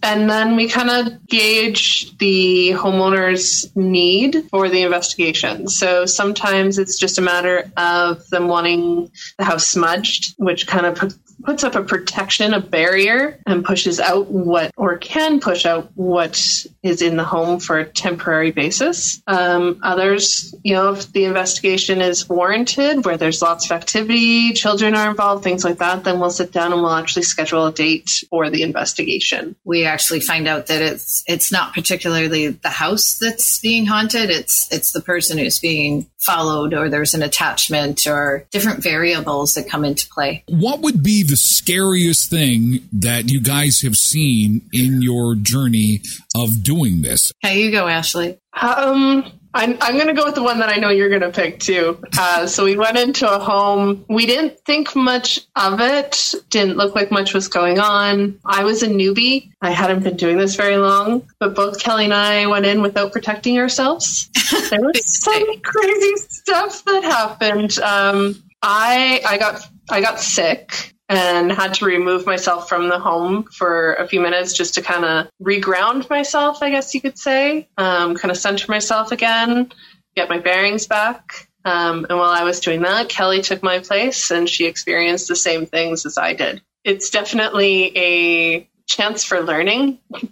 And 0.02 0.28
then 0.28 0.56
we 0.56 0.68
kind 0.68 0.90
of 0.90 1.26
gauge 1.26 2.16
the 2.18 2.72
homeowner's 2.72 3.70
need 3.76 4.48
for 4.50 4.68
the 4.68 4.82
investigation. 4.82 5.68
So 5.68 6.04
sometimes 6.04 6.76
it's 6.76 6.98
just 6.98 7.18
a 7.18 7.22
matter 7.22 7.70
of 7.76 8.28
them 8.30 8.48
wanting 8.48 9.10
the 9.38 9.44
house 9.44 9.66
smudged, 9.66 10.34
which 10.38 10.66
kind 10.66 10.86
of 10.86 11.14
puts 11.44 11.64
up 11.64 11.74
a 11.74 11.82
protection, 11.82 12.54
a 12.54 12.60
barrier, 12.60 13.38
and 13.46 13.64
pushes 13.64 14.00
out 14.00 14.28
what, 14.28 14.72
or 14.76 14.96
can 14.98 15.40
push 15.40 15.66
out 15.66 15.90
what 15.94 16.40
is 16.82 17.02
in 17.02 17.16
the 17.16 17.24
home 17.24 17.60
for 17.60 17.78
a 17.78 17.84
temporary 17.84 18.50
basis. 18.50 19.22
Um, 19.26 19.80
others, 19.82 20.54
you 20.62 20.74
know, 20.74 20.92
if 20.92 21.12
the 21.12 21.24
investigation 21.24 22.00
is 22.00 22.28
warranted, 22.28 23.04
where 23.04 23.16
there's 23.16 23.42
lots 23.42 23.66
of 23.66 23.72
activity, 23.72 24.52
children 24.52 24.94
are 24.94 25.10
involved, 25.10 25.44
things 25.44 25.64
like 25.64 25.78
that, 25.78 26.04
then 26.04 26.20
we'll 26.20 26.30
sit 26.30 26.52
down 26.52 26.72
and 26.72 26.82
we'll 26.82 26.92
actually 26.92 27.22
schedule 27.22 27.66
a 27.66 27.72
date 27.72 28.10
for 28.30 28.50
the 28.50 28.62
investigation. 28.62 29.56
We 29.64 29.84
actually 29.84 30.20
find 30.20 30.48
out 30.48 30.66
that 30.66 30.82
it's 30.82 31.22
it's 31.26 31.52
not 31.52 31.74
particularly 31.74 32.48
the 32.48 32.68
house 32.68 33.18
that's 33.20 33.60
being 33.60 33.86
haunted; 33.86 34.30
it's 34.30 34.72
it's 34.72 34.92
the 34.92 35.00
person 35.00 35.38
who's 35.38 35.60
being 35.60 36.06
followed, 36.18 36.72
or 36.72 36.88
there's 36.88 37.14
an 37.14 37.22
attachment, 37.22 38.06
or 38.06 38.46
different 38.50 38.82
variables 38.82 39.54
that 39.54 39.68
come 39.68 39.84
into 39.84 40.08
play. 40.08 40.42
What 40.48 40.80
would 40.80 41.02
be 41.02 41.22
the 41.22 41.33
scariest 41.36 42.30
thing 42.30 42.88
that 42.92 43.30
you 43.30 43.40
guys 43.40 43.80
have 43.82 43.96
seen 43.96 44.68
in 44.72 45.02
your 45.02 45.34
journey 45.34 46.02
of 46.34 46.62
doing 46.62 47.02
this? 47.02 47.32
Hey, 47.40 47.62
you 47.62 47.70
go, 47.70 47.86
Ashley. 47.86 48.38
Um, 48.60 49.24
I'm, 49.54 49.76
I'm 49.80 49.94
going 49.94 50.08
to 50.08 50.14
go 50.14 50.24
with 50.24 50.34
the 50.34 50.42
one 50.42 50.58
that 50.58 50.68
I 50.68 50.76
know 50.76 50.90
you're 50.90 51.08
going 51.08 51.20
to 51.20 51.30
pick 51.30 51.60
too. 51.60 52.00
Uh, 52.18 52.46
so 52.46 52.64
we 52.64 52.76
went 52.76 52.98
into 52.98 53.32
a 53.32 53.38
home. 53.38 54.04
We 54.08 54.26
didn't 54.26 54.58
think 54.60 54.96
much 54.96 55.40
of 55.54 55.80
it. 55.80 56.34
Didn't 56.50 56.76
look 56.76 56.96
like 56.96 57.12
much 57.12 57.32
was 57.32 57.46
going 57.46 57.78
on. 57.78 58.40
I 58.44 58.64
was 58.64 58.82
a 58.82 58.88
newbie. 58.88 59.52
I 59.62 59.70
hadn't 59.70 60.02
been 60.02 60.16
doing 60.16 60.38
this 60.38 60.56
very 60.56 60.76
long, 60.76 61.28
but 61.38 61.54
both 61.54 61.80
Kelly 61.80 62.04
and 62.04 62.14
I 62.14 62.46
went 62.46 62.66
in 62.66 62.82
without 62.82 63.12
protecting 63.12 63.58
ourselves. 63.58 64.30
There 64.70 64.80
was 64.80 65.22
some 65.22 65.60
crazy 65.62 66.16
stuff 66.16 66.84
that 66.84 67.02
happened. 67.02 67.78
Um, 67.80 68.42
I 68.62 69.20
I 69.26 69.36
got 69.36 69.68
I 69.90 70.00
got 70.00 70.20
sick 70.20 70.93
and 71.08 71.52
had 71.52 71.74
to 71.74 71.84
remove 71.84 72.26
myself 72.26 72.68
from 72.68 72.88
the 72.88 72.98
home 72.98 73.44
for 73.44 73.94
a 73.94 74.08
few 74.08 74.20
minutes 74.20 74.54
just 74.54 74.74
to 74.74 74.82
kind 74.82 75.04
of 75.04 75.28
reground 75.42 76.08
myself, 76.08 76.62
I 76.62 76.70
guess 76.70 76.94
you 76.94 77.00
could 77.00 77.18
say, 77.18 77.68
um, 77.76 78.14
kind 78.14 78.30
of 78.30 78.38
center 78.38 78.70
myself 78.70 79.12
again, 79.12 79.70
get 80.16 80.28
my 80.28 80.38
bearings 80.38 80.86
back. 80.86 81.48
Um, 81.64 82.06
and 82.08 82.18
while 82.18 82.30
I 82.30 82.44
was 82.44 82.60
doing 82.60 82.82
that, 82.82 83.08
Kelly 83.08 83.42
took 83.42 83.62
my 83.62 83.78
place 83.78 84.30
and 84.30 84.48
she 84.48 84.66
experienced 84.66 85.28
the 85.28 85.36
same 85.36 85.66
things 85.66 86.06
as 86.06 86.18
I 86.18 86.34
did. 86.34 86.62
It's 86.84 87.10
definitely 87.10 87.96
a 87.96 88.68
chance 88.86 89.24
for 89.24 89.40
learning. 89.40 89.98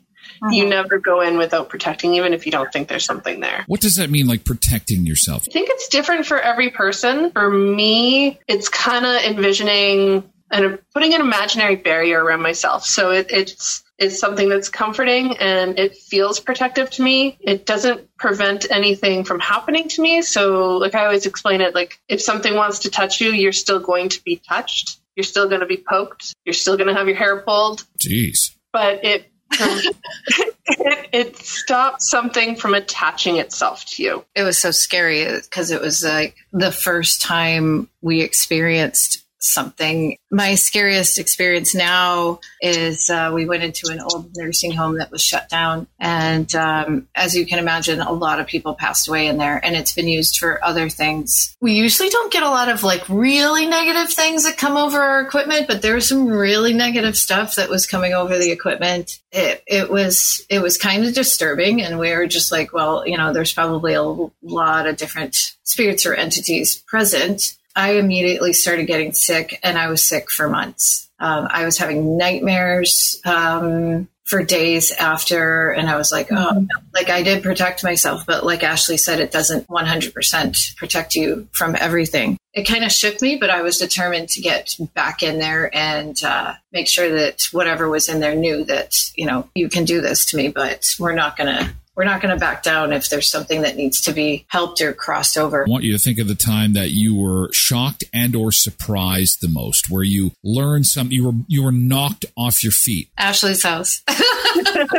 You 0.51 0.69
never 0.69 0.99
go 0.99 1.21
in 1.21 1.39
without 1.39 1.69
protecting, 1.69 2.15
even 2.15 2.33
if 2.33 2.47
you 2.47 2.53
don't 2.53 2.73
think 2.73 2.89
there's 2.89 3.05
something 3.05 3.39
there. 3.39 3.65
What 3.69 3.81
does 3.81 3.95
that 3.95 4.11
mean, 4.11 4.27
like 4.27 4.45
protecting 4.45 5.07
yourself? 5.07 5.45
I 5.49 5.53
think 5.53 5.69
it's 5.71 5.87
different 5.87 6.27
for 6.27 6.37
every 6.37 6.71
person. 6.71 7.31
For 7.31 7.49
me, 7.49 8.41
it's 8.49 8.69
kind 8.69 9.07
of 9.07 9.23
envisioning 9.23 10.29
and 10.53 10.79
putting 10.93 11.15
an 11.15 11.21
imaginary 11.21 11.77
barrier 11.77 12.23
around 12.23 12.43
myself. 12.43 12.85
So 12.85 13.11
it, 13.11 13.27
it's 13.31 13.83
it's 13.99 14.19
something 14.19 14.49
that's 14.49 14.69
comforting 14.69 15.37
and 15.39 15.79
it 15.79 15.97
feels 15.97 16.41
protective 16.41 16.91
to 16.91 17.03
me. 17.03 17.39
It 17.41 17.67
doesn't 17.67 18.17
prevent 18.17 18.71
anything 18.71 19.25
from 19.25 19.41
happening 19.41 19.89
to 19.89 20.03
me. 20.03 20.23
So 20.23 20.77
like 20.77 20.95
I 20.95 21.05
always 21.05 21.25
explain 21.25 21.61
it, 21.61 21.75
like 21.75 22.01
if 22.09 22.21
something 22.21 22.55
wants 22.55 22.81
to 22.81 22.91
touch 22.91 23.21
you, 23.21 23.31
you're 23.31 23.53
still 23.53 23.81
going 23.81 24.11
to 24.11 24.23
be 24.23 24.37
touched. 24.37 25.01
You're 25.17 25.25
still 25.25 25.49
going 25.49 25.61
to 25.61 25.67
be 25.67 25.77
poked. 25.77 26.35
You're 26.45 26.53
still 26.55 26.77
going 26.77 26.89
to 26.89 26.95
have 26.95 27.07
your 27.07 27.17
hair 27.17 27.41
pulled. 27.41 27.85
Jeez. 27.99 28.55
But 28.73 29.05
it 29.05 29.29
it, 29.59 31.09
it 31.13 31.37
stopped 31.37 32.03
something 32.03 32.57
from 32.57 32.75
attaching 32.75 33.37
itself 33.37 33.85
to 33.85 34.03
you. 34.03 34.25
It 34.35 34.43
was 34.43 34.59
so 34.59 34.71
scary 34.71 35.25
because 35.43 35.71
it 35.71 35.81
was 35.81 36.03
like 36.03 36.37
the 36.53 36.73
first 36.73 37.21
time 37.21 37.89
we 38.01 38.23
experienced 38.23 39.22
something. 39.43 40.17
My 40.31 40.55
scariest 40.55 41.19
experience 41.19 41.75
now 41.75 42.41
is 42.61 43.11
uh, 43.11 43.31
we 43.35 43.45
went 43.45 43.63
into 43.63 43.91
an 43.91 44.01
old 44.01 44.31
nursing 44.37 44.73
home 44.73 44.99
that 44.99 45.11
was 45.11 45.23
shut 45.23 45.49
down. 45.49 45.87
And 45.99 46.53
um, 46.55 47.09
as 47.15 47.37
you 47.37 47.45
can 47.45 47.59
imagine, 47.59 48.01
a 48.01 48.13
lot 48.13 48.41
of 48.41 48.47
people 48.47 48.75
passed 48.75 49.09
away 49.09 49.27
in 49.27 49.39
there 49.39 49.63
and 49.65 49.77
it's 49.77 49.95
been 49.95 50.09
used 50.09 50.39
for 50.39 50.65
other 50.65 50.89
things. 50.89 51.57
We 51.61 51.73
usually 51.73 52.09
don't 52.09 52.33
get 52.33 52.43
a 52.43 52.49
lot 52.49 52.69
of 52.69 52.83
like 52.83 53.09
really 53.09 53.67
negative 53.67 54.13
things 54.13 54.45
that 54.45 54.57
come 54.57 54.77
over 54.77 55.01
our 55.01 55.21
equipment, 55.21 55.67
but 55.67 55.83
there 55.83 55.95
was 55.95 56.09
some 56.09 56.29
really 56.29 56.73
negative 56.73 57.17
stuff 57.17 57.57
that 57.57 57.69
was 57.69 57.87
coming 57.87 58.13
over 58.13 58.39
the 58.39 58.53
equipment. 58.53 59.19
It, 59.33 59.63
it 59.67 59.91
was 59.91 60.45
it 60.49 60.61
was 60.61 60.79
kind 60.79 61.05
of 61.05 61.15
disturbing 61.15 61.83
and 61.83 61.99
we 61.99 62.15
were 62.15 62.27
just 62.27 62.53
like, 62.53 62.73
well, 62.73 63.07
you 63.07 63.17
know, 63.17 63.33
there's 63.33 63.53
probably 63.53 63.95
a 63.95 64.03
lot 64.03 64.87
of 64.87 64.97
different 64.97 65.37
spirits 65.65 66.07
or 66.07 66.15
entities 66.15 66.77
present 66.87 67.57
I 67.75 67.93
immediately 67.93 68.53
started 68.53 68.87
getting 68.87 69.13
sick, 69.13 69.59
and 69.63 69.79
I 69.79 69.89
was 69.89 70.03
sick 70.03 70.31
for 70.31 70.49
months. 70.49 71.09
Um, 71.19 71.47
I 71.51 71.65
was 71.65 71.79
having 71.79 72.17
nightmares 72.17 73.21
um, 73.25 74.09
for 74.25 74.43
days 74.43 74.91
after, 74.93 75.71
and 75.71 75.89
I 75.89 75.97
was 75.97 76.11
like, 76.11 76.29
oh, 76.33 76.67
like 76.95 77.11
I 77.11 77.23
did 77.23 77.43
protect 77.43 77.85
myself, 77.85 78.25
but 78.27 78.45
like 78.45 78.63
Ashley 78.63 78.97
said, 78.97 79.21
it 79.21 79.31
doesn't 79.31 79.69
100% 79.69 80.77
protect 80.77 81.15
you 81.15 81.49
from 81.53 81.77
everything. 81.79 82.37
It 82.53 82.65
kind 82.65 82.85
of 82.85 82.93
shook 82.93 83.23
me, 83.23 83.37
but 83.37 83.51
I 83.51 83.63
was 83.63 83.79
determined 83.79 84.29
to 84.31 84.43
get 84.43 84.77
back 84.95 85.23
in 85.23 85.39
there 85.39 85.75
and 85.75 86.17
uh, 86.25 86.55
make 86.73 86.89
sure 86.89 87.11
that 87.11 87.45
whatever 87.53 87.89
was 87.89 88.09
in 88.09 88.21
there 88.21 88.35
knew 88.35 88.65
that, 88.65 88.95
you 89.17 89.27
know, 89.27 89.49
you 89.55 89.69
can 89.69 89.85
do 89.85 90.01
this 90.01 90.27
to 90.27 90.37
me, 90.37 90.49
but 90.49 90.87
we're 90.99 91.15
not 91.15 91.37
going 91.37 91.57
to 91.57 91.73
we're 91.95 92.05
not 92.05 92.23
going 92.23 92.35
to 92.35 92.41
back 92.41 92.63
down 92.63 92.93
if 92.93 93.11
there's 93.11 93.31
something 93.31 93.63
that 93.63 93.77
needs 93.77 94.01
to 94.03 94.13
be 94.13 94.47
helped 94.49 94.81
or 94.81 94.93
crossed 94.93 95.37
over. 95.37 95.65
I 95.67 95.71
want 95.71 95.85
you 95.85 95.93
to 95.93 95.99
think 95.99 96.19
of 96.19 96.27
the 96.27 96.35
time 96.35 96.73
that 96.73 96.91
you 96.91 97.15
were 97.15 97.53
shocked 97.53 98.05
and 98.13 98.35
or 98.35 98.51
surprised 98.51 99.41
the 99.41 99.49
most, 99.49 99.91
where 99.91 100.03
you 100.03 100.33
learned 100.43 100.87
something, 100.87 101.13
you 101.15 101.27
were 101.27 101.33
you 101.49 101.63
were 101.63 101.73
knocked 101.73 102.25
off 102.37 102.63
your 102.63 102.73
feet. 102.73 103.11
Ashley's 103.19 103.63
house. 103.63 104.03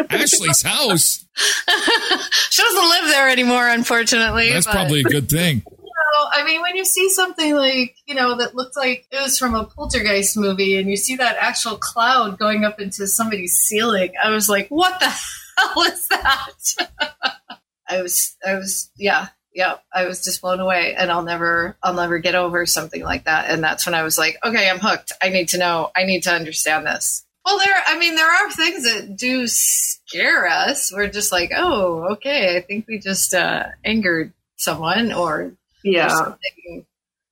Ashley's 0.09 0.61
house. 0.61 1.25
she 2.49 2.61
doesn't 2.61 2.89
live 2.89 3.05
there 3.05 3.29
anymore, 3.29 3.67
unfortunately. 3.67 4.51
That's 4.51 4.67
but- 4.67 4.73
probably 4.73 5.01
a 5.01 5.03
good 5.03 5.29
thing. 5.29 5.63
know, 5.65 6.29
I 6.31 6.43
mean, 6.43 6.61
when 6.61 6.75
you 6.75 6.85
see 6.85 7.09
something 7.09 7.55
like, 7.55 7.95
you 8.05 8.13
know, 8.13 8.37
that 8.37 8.55
looked 8.55 8.77
like 8.77 9.07
it 9.11 9.21
was 9.21 9.39
from 9.39 9.55
a 9.55 9.63
poltergeist 9.63 10.37
movie 10.37 10.77
and 10.77 10.89
you 10.89 10.97
see 10.97 11.15
that 11.15 11.37
actual 11.39 11.77
cloud 11.77 12.37
going 12.37 12.65
up 12.65 12.79
into 12.79 13.07
somebody's 13.07 13.57
ceiling, 13.57 14.13
I 14.23 14.29
was 14.29 14.47
like, 14.47 14.67
what 14.69 14.99
the 14.99 15.11
hell 15.73 15.83
is 15.83 16.07
that? 16.09 16.89
I 17.89 18.01
was, 18.01 18.35
I 18.45 18.55
was, 18.55 18.89
yeah, 18.97 19.27
yeah, 19.53 19.75
I 19.93 20.05
was 20.05 20.23
just 20.23 20.41
blown 20.41 20.59
away 20.59 20.95
and 20.97 21.11
I'll 21.11 21.21
never, 21.23 21.77
I'll 21.83 21.93
never 21.93 22.17
get 22.19 22.35
over 22.35 22.65
something 22.65 23.03
like 23.03 23.25
that. 23.25 23.49
And 23.49 23.63
that's 23.63 23.85
when 23.85 23.93
I 23.95 24.03
was 24.03 24.17
like, 24.17 24.37
okay, 24.43 24.69
I'm 24.69 24.79
hooked. 24.79 25.11
I 25.21 25.29
need 25.29 25.49
to 25.49 25.57
know, 25.57 25.91
I 25.95 26.03
need 26.05 26.23
to 26.23 26.31
understand 26.31 26.85
this. 26.87 27.25
Well, 27.45 27.59
there, 27.59 27.75
I 27.85 27.99
mean, 27.99 28.15
there 28.15 28.29
are 28.31 28.51
things 28.51 28.83
that 28.85 29.17
do 29.17 29.47
scare 29.47 30.47
us. 30.47 30.93
We're 30.93 31.09
just 31.09 31.31
like, 31.31 31.51
oh, 31.55 32.13
okay, 32.13 32.55
I 32.57 32.61
think 32.61 32.87
we 32.87 32.99
just 32.99 33.33
uh, 33.33 33.65
angered 33.83 34.31
someone 34.55 35.11
or 35.11 35.51
Yeah. 35.83 36.05
or 36.07 36.09
something 36.09 36.85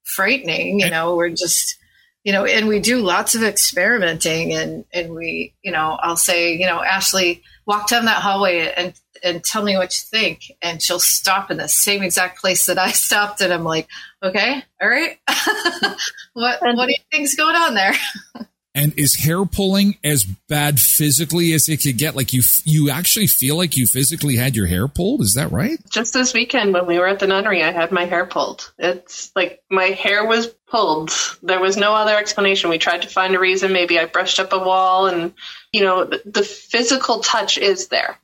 frightening. 0.03 0.81
You 0.81 0.89
know, 0.89 1.15
we're 1.15 1.29
just, 1.29 1.77
you 2.23 2.31
know, 2.31 2.45
and 2.45 2.67
we 2.67 2.79
do 2.79 3.01
lots 3.01 3.33
of 3.35 3.43
experimenting, 3.43 4.53
and 4.53 4.85
and 4.93 5.13
we, 5.13 5.53
you 5.63 5.71
know, 5.71 5.97
I'll 6.01 6.17
say, 6.17 6.53
you 6.55 6.67
know, 6.67 6.83
Ashley, 6.83 7.41
walk 7.65 7.89
down 7.89 8.05
that 8.05 8.21
hallway 8.21 8.71
and 8.75 8.93
and 9.23 9.43
tell 9.43 9.63
me 9.63 9.75
what 9.75 9.95
you 9.95 10.03
think, 10.19 10.51
and 10.61 10.81
she'll 10.81 10.99
stop 10.99 11.49
in 11.49 11.57
the 11.57 11.67
same 11.67 12.03
exact 12.03 12.39
place 12.39 12.65
that 12.67 12.77
I 12.77 12.91
stopped, 12.91 13.41
and 13.41 13.51
I'm 13.51 13.63
like, 13.63 13.87
okay, 14.21 14.63
all 14.81 14.89
right, 14.89 15.19
what 16.33 16.61
what 16.61 16.85
do 16.85 16.91
you 16.91 17.03
think's 17.11 17.35
going 17.35 17.55
on 17.55 17.73
there? 17.73 17.93
And 18.73 18.93
is 18.97 19.15
hair 19.15 19.43
pulling 19.43 19.97
as 20.01 20.23
bad 20.23 20.79
physically 20.79 21.51
as 21.51 21.67
it 21.67 21.83
could 21.83 21.97
get? 21.97 22.15
Like 22.15 22.31
you, 22.31 22.41
you 22.63 22.89
actually 22.89 23.27
feel 23.27 23.57
like 23.57 23.75
you 23.75 23.85
physically 23.85 24.37
had 24.37 24.55
your 24.55 24.65
hair 24.65 24.87
pulled? 24.87 25.21
Is 25.21 25.33
that 25.33 25.51
right? 25.51 25.77
Just 25.89 26.13
this 26.13 26.33
weekend 26.33 26.73
when 26.73 26.85
we 26.85 26.97
were 26.97 27.07
at 27.07 27.19
the 27.19 27.27
nunnery, 27.27 27.63
I 27.63 27.71
had 27.71 27.91
my 27.91 28.05
hair 28.05 28.25
pulled. 28.25 28.71
It's 28.77 29.29
like 29.35 29.61
my 29.69 29.87
hair 29.87 30.25
was 30.25 30.47
pulled. 30.71 31.11
There 31.43 31.59
was 31.59 31.75
no 31.75 31.93
other 31.93 32.17
explanation. 32.17 32.69
We 32.69 32.77
tried 32.77 33.01
to 33.01 33.09
find 33.09 33.35
a 33.35 33.39
reason. 33.39 33.73
Maybe 33.73 33.99
I 33.99 34.05
brushed 34.05 34.39
up 34.39 34.53
a 34.53 34.59
wall, 34.59 35.07
and 35.07 35.33
you 35.73 35.81
know, 35.81 36.05
the, 36.05 36.21
the 36.25 36.43
physical 36.43 37.19
touch 37.19 37.57
is 37.57 37.89
there. 37.89 38.17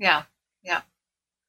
Yeah, 0.00 0.24
yeah. 0.64 0.80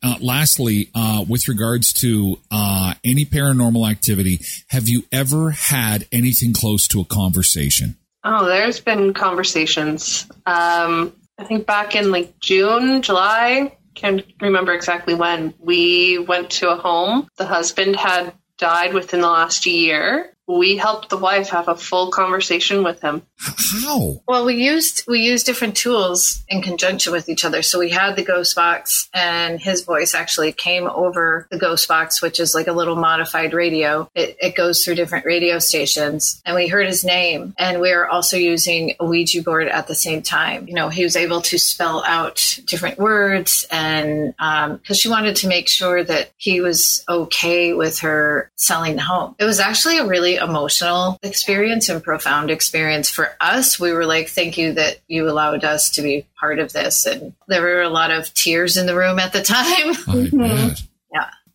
Uh, 0.04 0.18
lastly, 0.22 0.90
uh, 0.94 1.26
with 1.28 1.48
regards 1.48 1.92
to 1.94 2.40
uh, 2.52 2.94
any 3.04 3.26
paranormal 3.26 3.90
activity, 3.90 4.42
have 4.68 4.88
you 4.88 5.04
ever 5.12 5.52
had 5.52 6.08
anything 6.12 6.54
close 6.54 6.88
to 6.90 7.02
a 7.02 7.06
conversation? 7.06 7.98
Oh, 8.24 8.46
there's 8.46 8.80
been 8.80 9.14
conversations. 9.14 10.28
Um, 10.46 11.14
I 11.38 11.44
think 11.44 11.66
back 11.66 11.96
in 11.96 12.12
like 12.12 12.40
June, 12.40 13.02
July, 13.02 13.78
can't 13.96 14.24
remember 14.42 14.74
exactly 14.74 15.14
when, 15.14 15.54
we 15.60 16.20
went 16.20 16.52
to 16.52 16.72
a 16.72 16.76
home. 16.76 17.28
The 17.38 17.46
husband 17.46 17.96
had 17.96 18.34
died 18.58 18.94
within 18.94 19.22
the 19.22 19.30
last 19.30 19.66
year. 19.66 20.34
We 20.48 20.78
helped 20.78 21.10
the 21.10 21.18
wife 21.18 21.50
have 21.50 21.68
a 21.68 21.76
full 21.76 22.12
conversation 22.12 22.84
with 22.84 23.02
him. 23.02 23.24
How? 23.44 24.22
Well, 24.28 24.46
we 24.46 24.56
used 24.56 25.04
we 25.08 25.20
used 25.20 25.46
different 25.46 25.76
tools 25.76 26.44
in 26.48 26.62
conjunction 26.62 27.12
with 27.12 27.28
each 27.28 27.44
other. 27.44 27.62
So 27.62 27.80
we 27.80 27.90
had 27.90 28.16
the 28.16 28.24
ghost 28.24 28.56
box, 28.56 29.10
and 29.14 29.60
his 29.60 29.84
voice 29.84 30.16
actually 30.16 30.54
came 30.54 30.88
over 30.88 31.48
the 31.52 31.58
ghost 31.58 31.88
box, 31.88 32.22
which 32.22 32.40
is 32.40 32.56
like 32.56 32.68
a 32.68 32.72
little 32.72 32.96
modified 32.96 33.54
radio. 33.54 34.10
It, 34.16 34.38
it 34.42 34.56
goes 34.56 34.84
through 34.84 34.96
different 34.96 35.26
radio 35.26 35.60
stations, 35.60 36.42
and 36.46 36.56
we 36.56 36.68
heard 36.68 36.88
his 36.88 37.04
name. 37.04 37.54
And 37.58 37.82
we 37.82 37.94
were 37.94 38.08
also 38.08 38.38
using 38.38 38.96
a 39.00 39.06
Ouija 39.06 39.44
board 39.44 39.68
at 39.68 39.88
the 39.88 39.96
same 39.96 40.22
time. 40.22 40.68
You 40.68 40.76
know, 40.76 40.90
he 40.90 41.04
was 41.04 41.16
able 41.16 41.42
to 41.42 41.58
spell 41.58 42.04
out 42.06 42.60
different 42.66 42.98
words, 42.98 43.68
and 43.72 44.34
um, 44.40 44.78
because 44.78 45.00
she 45.00 45.10
wanted 45.10 45.36
to 45.38 45.48
make 45.48 45.68
sure 45.68 46.04
that 46.04 46.32
he 46.38 46.62
was 46.62 47.04
okay 47.10 47.74
with 47.74 48.00
her 48.00 48.50
selling 48.56 48.96
the 48.96 49.02
home. 49.02 49.36
It 49.38 49.46
was 49.46 49.60
actually 49.60 49.98
a 49.98 50.06
really 50.06 50.36
emotional 50.36 51.20
experience 51.24 51.90
and 51.90 52.02
profound 52.02 52.50
experience 52.50 53.10
for 53.10 53.33
us. 53.40 53.80
We 53.80 53.92
were 53.92 54.06
like, 54.06 54.30
thank 54.30 54.58
you 54.58 54.74
that 54.74 55.00
you 55.08 55.30
allowed 55.30 55.64
us 55.64 55.90
to 55.92 56.02
be 56.02 56.26
part 56.40 56.60
of 56.60 56.74
this. 56.74 57.06
And 57.06 57.34
there 57.48 57.62
were 57.62 57.82
a 57.82 57.90
lot 57.90 58.12
of 58.12 58.34
tears 58.34 58.78
in 58.78 58.86
the 58.86 58.96
room 58.96 59.20
at 59.20 59.34
the 59.34 59.42
time. 59.42 60.76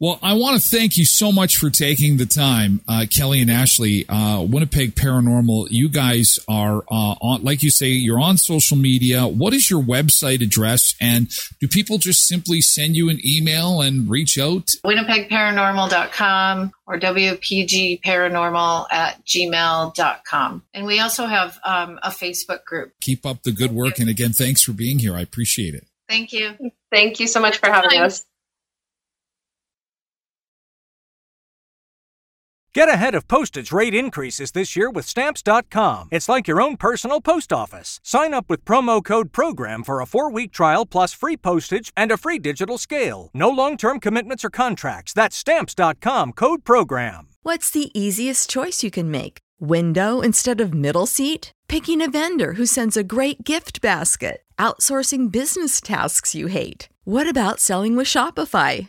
I 0.01 0.07
bet. 0.07 0.19
Yeah. 0.19 0.19
Well, 0.19 0.19
I 0.23 0.35
want 0.35 0.63
to 0.63 0.69
thank 0.69 0.97
you 0.97 1.05
so 1.05 1.33
much 1.33 1.57
for 1.57 1.71
taking 1.71 2.19
the 2.19 2.27
time, 2.27 2.81
uh, 2.87 3.07
Kelly 3.11 3.41
and 3.41 3.51
Ashley. 3.51 4.07
Uh, 4.09 4.43
Winnipeg 4.43 4.95
Paranormal, 4.95 5.69
you 5.71 5.89
guys 5.89 6.39
are 6.49 6.85
uh, 6.91 7.15
on, 7.21 7.43
like 7.43 7.63
you 7.63 7.71
say, 7.71 7.89
you're 7.89 8.21
on 8.21 8.37
social 8.37 8.77
media. 8.77 9.27
What 9.27 9.55
is 9.55 9.69
your 9.69 9.83
website 9.83 10.41
address? 10.43 10.95
And 11.01 11.29
do 11.61 11.67
people 11.67 11.99
just 11.99 12.27
simply 12.27 12.61
send 12.61 12.97
you 12.97 13.09
an 13.09 13.19
email 13.25 13.81
and 13.81 14.09
reach 14.09 14.39
out? 14.39 14.69
winnipegparanormal.com 14.85 16.73
or 16.87 16.99
wpgparanormal 17.01 18.87
at 18.93 19.25
gmail.com. 19.27 20.63
And 20.75 20.87
we 20.87 21.01
also 21.01 21.27
have 21.27 21.59
um, 21.65 21.99
a 22.03 22.11
Facebook 22.11 22.65
group. 22.65 22.93
Keep 23.01 23.27
up 23.27 23.43
the 23.43 23.53
good 23.53 23.73
work. 23.73 23.99
And 23.99 24.09
again, 24.09 24.33
thanks 24.33 24.63
for 24.63 24.73
being 24.73 25.01
here. 25.01 25.17
I 25.17 25.21
appreciate 25.21 25.75
it. 25.75 25.87
Thank 26.09 26.33
you. 26.33 26.57
Thank 26.91 27.21
you 27.21 27.27
so 27.27 27.41
much 27.41 27.59
for 27.59 27.67
having 27.67 27.99
Bye. 27.99 28.07
us. 28.07 28.25
Get 32.75 32.89
ahead 32.89 33.15
of 33.15 33.27
postage 33.27 33.73
rate 33.73 33.95
increases 33.95 34.53
this 34.53 34.77
year 34.77 34.91
with 34.91 35.07
Stamps.com. 35.07 36.09
It's 36.11 36.29
like 36.29 36.47
your 36.47 36.61
own 36.61 36.77
personal 36.77 37.21
post 37.21 37.53
office. 37.53 37.99
Sign 38.03 38.35
up 38.35 38.47
with 38.49 38.65
promo 38.65 39.03
code 39.03 39.33
PROGRAM 39.33 39.85
for 39.85 40.01
a 40.01 40.07
four 40.07 40.31
week 40.31 40.53
trial 40.53 40.85
plus 40.85 41.13
free 41.15 41.37
postage 41.37 41.93
and 41.97 42.13
a 42.13 42.19
free 42.19 42.39
digital 42.39 42.79
scale. 42.79 43.31
No 43.33 43.49
long 43.49 43.77
term 43.77 44.01
commitments 44.01 44.45
or 44.45 44.51
contracts. 44.51 45.13
That's 45.15 45.37
Stamps.com 45.37 46.33
code 46.33 46.65
PROGRAM. 46.65 47.29
What's 47.43 47.71
the 47.71 47.91
easiest 47.99 48.51
choice 48.51 48.83
you 48.83 48.91
can 48.91 49.11
make? 49.11 49.39
Window 49.59 50.21
instead 50.21 50.61
of 50.61 50.75
middle 50.75 51.07
seat? 51.07 51.53
Picking 51.69 52.03
a 52.03 52.11
vendor 52.11 52.53
who 52.55 52.67
sends 52.67 52.97
a 52.97 53.03
great 53.03 53.45
gift 53.45 53.81
basket? 53.81 54.43
Outsourcing 54.59 55.33
business 55.33 55.81
tasks 55.81 56.35
you 56.35 56.49
hate? 56.49 56.89
What 57.05 57.29
about 57.29 57.61
selling 57.61 57.97
with 57.97 58.07
Shopify? 58.07 58.89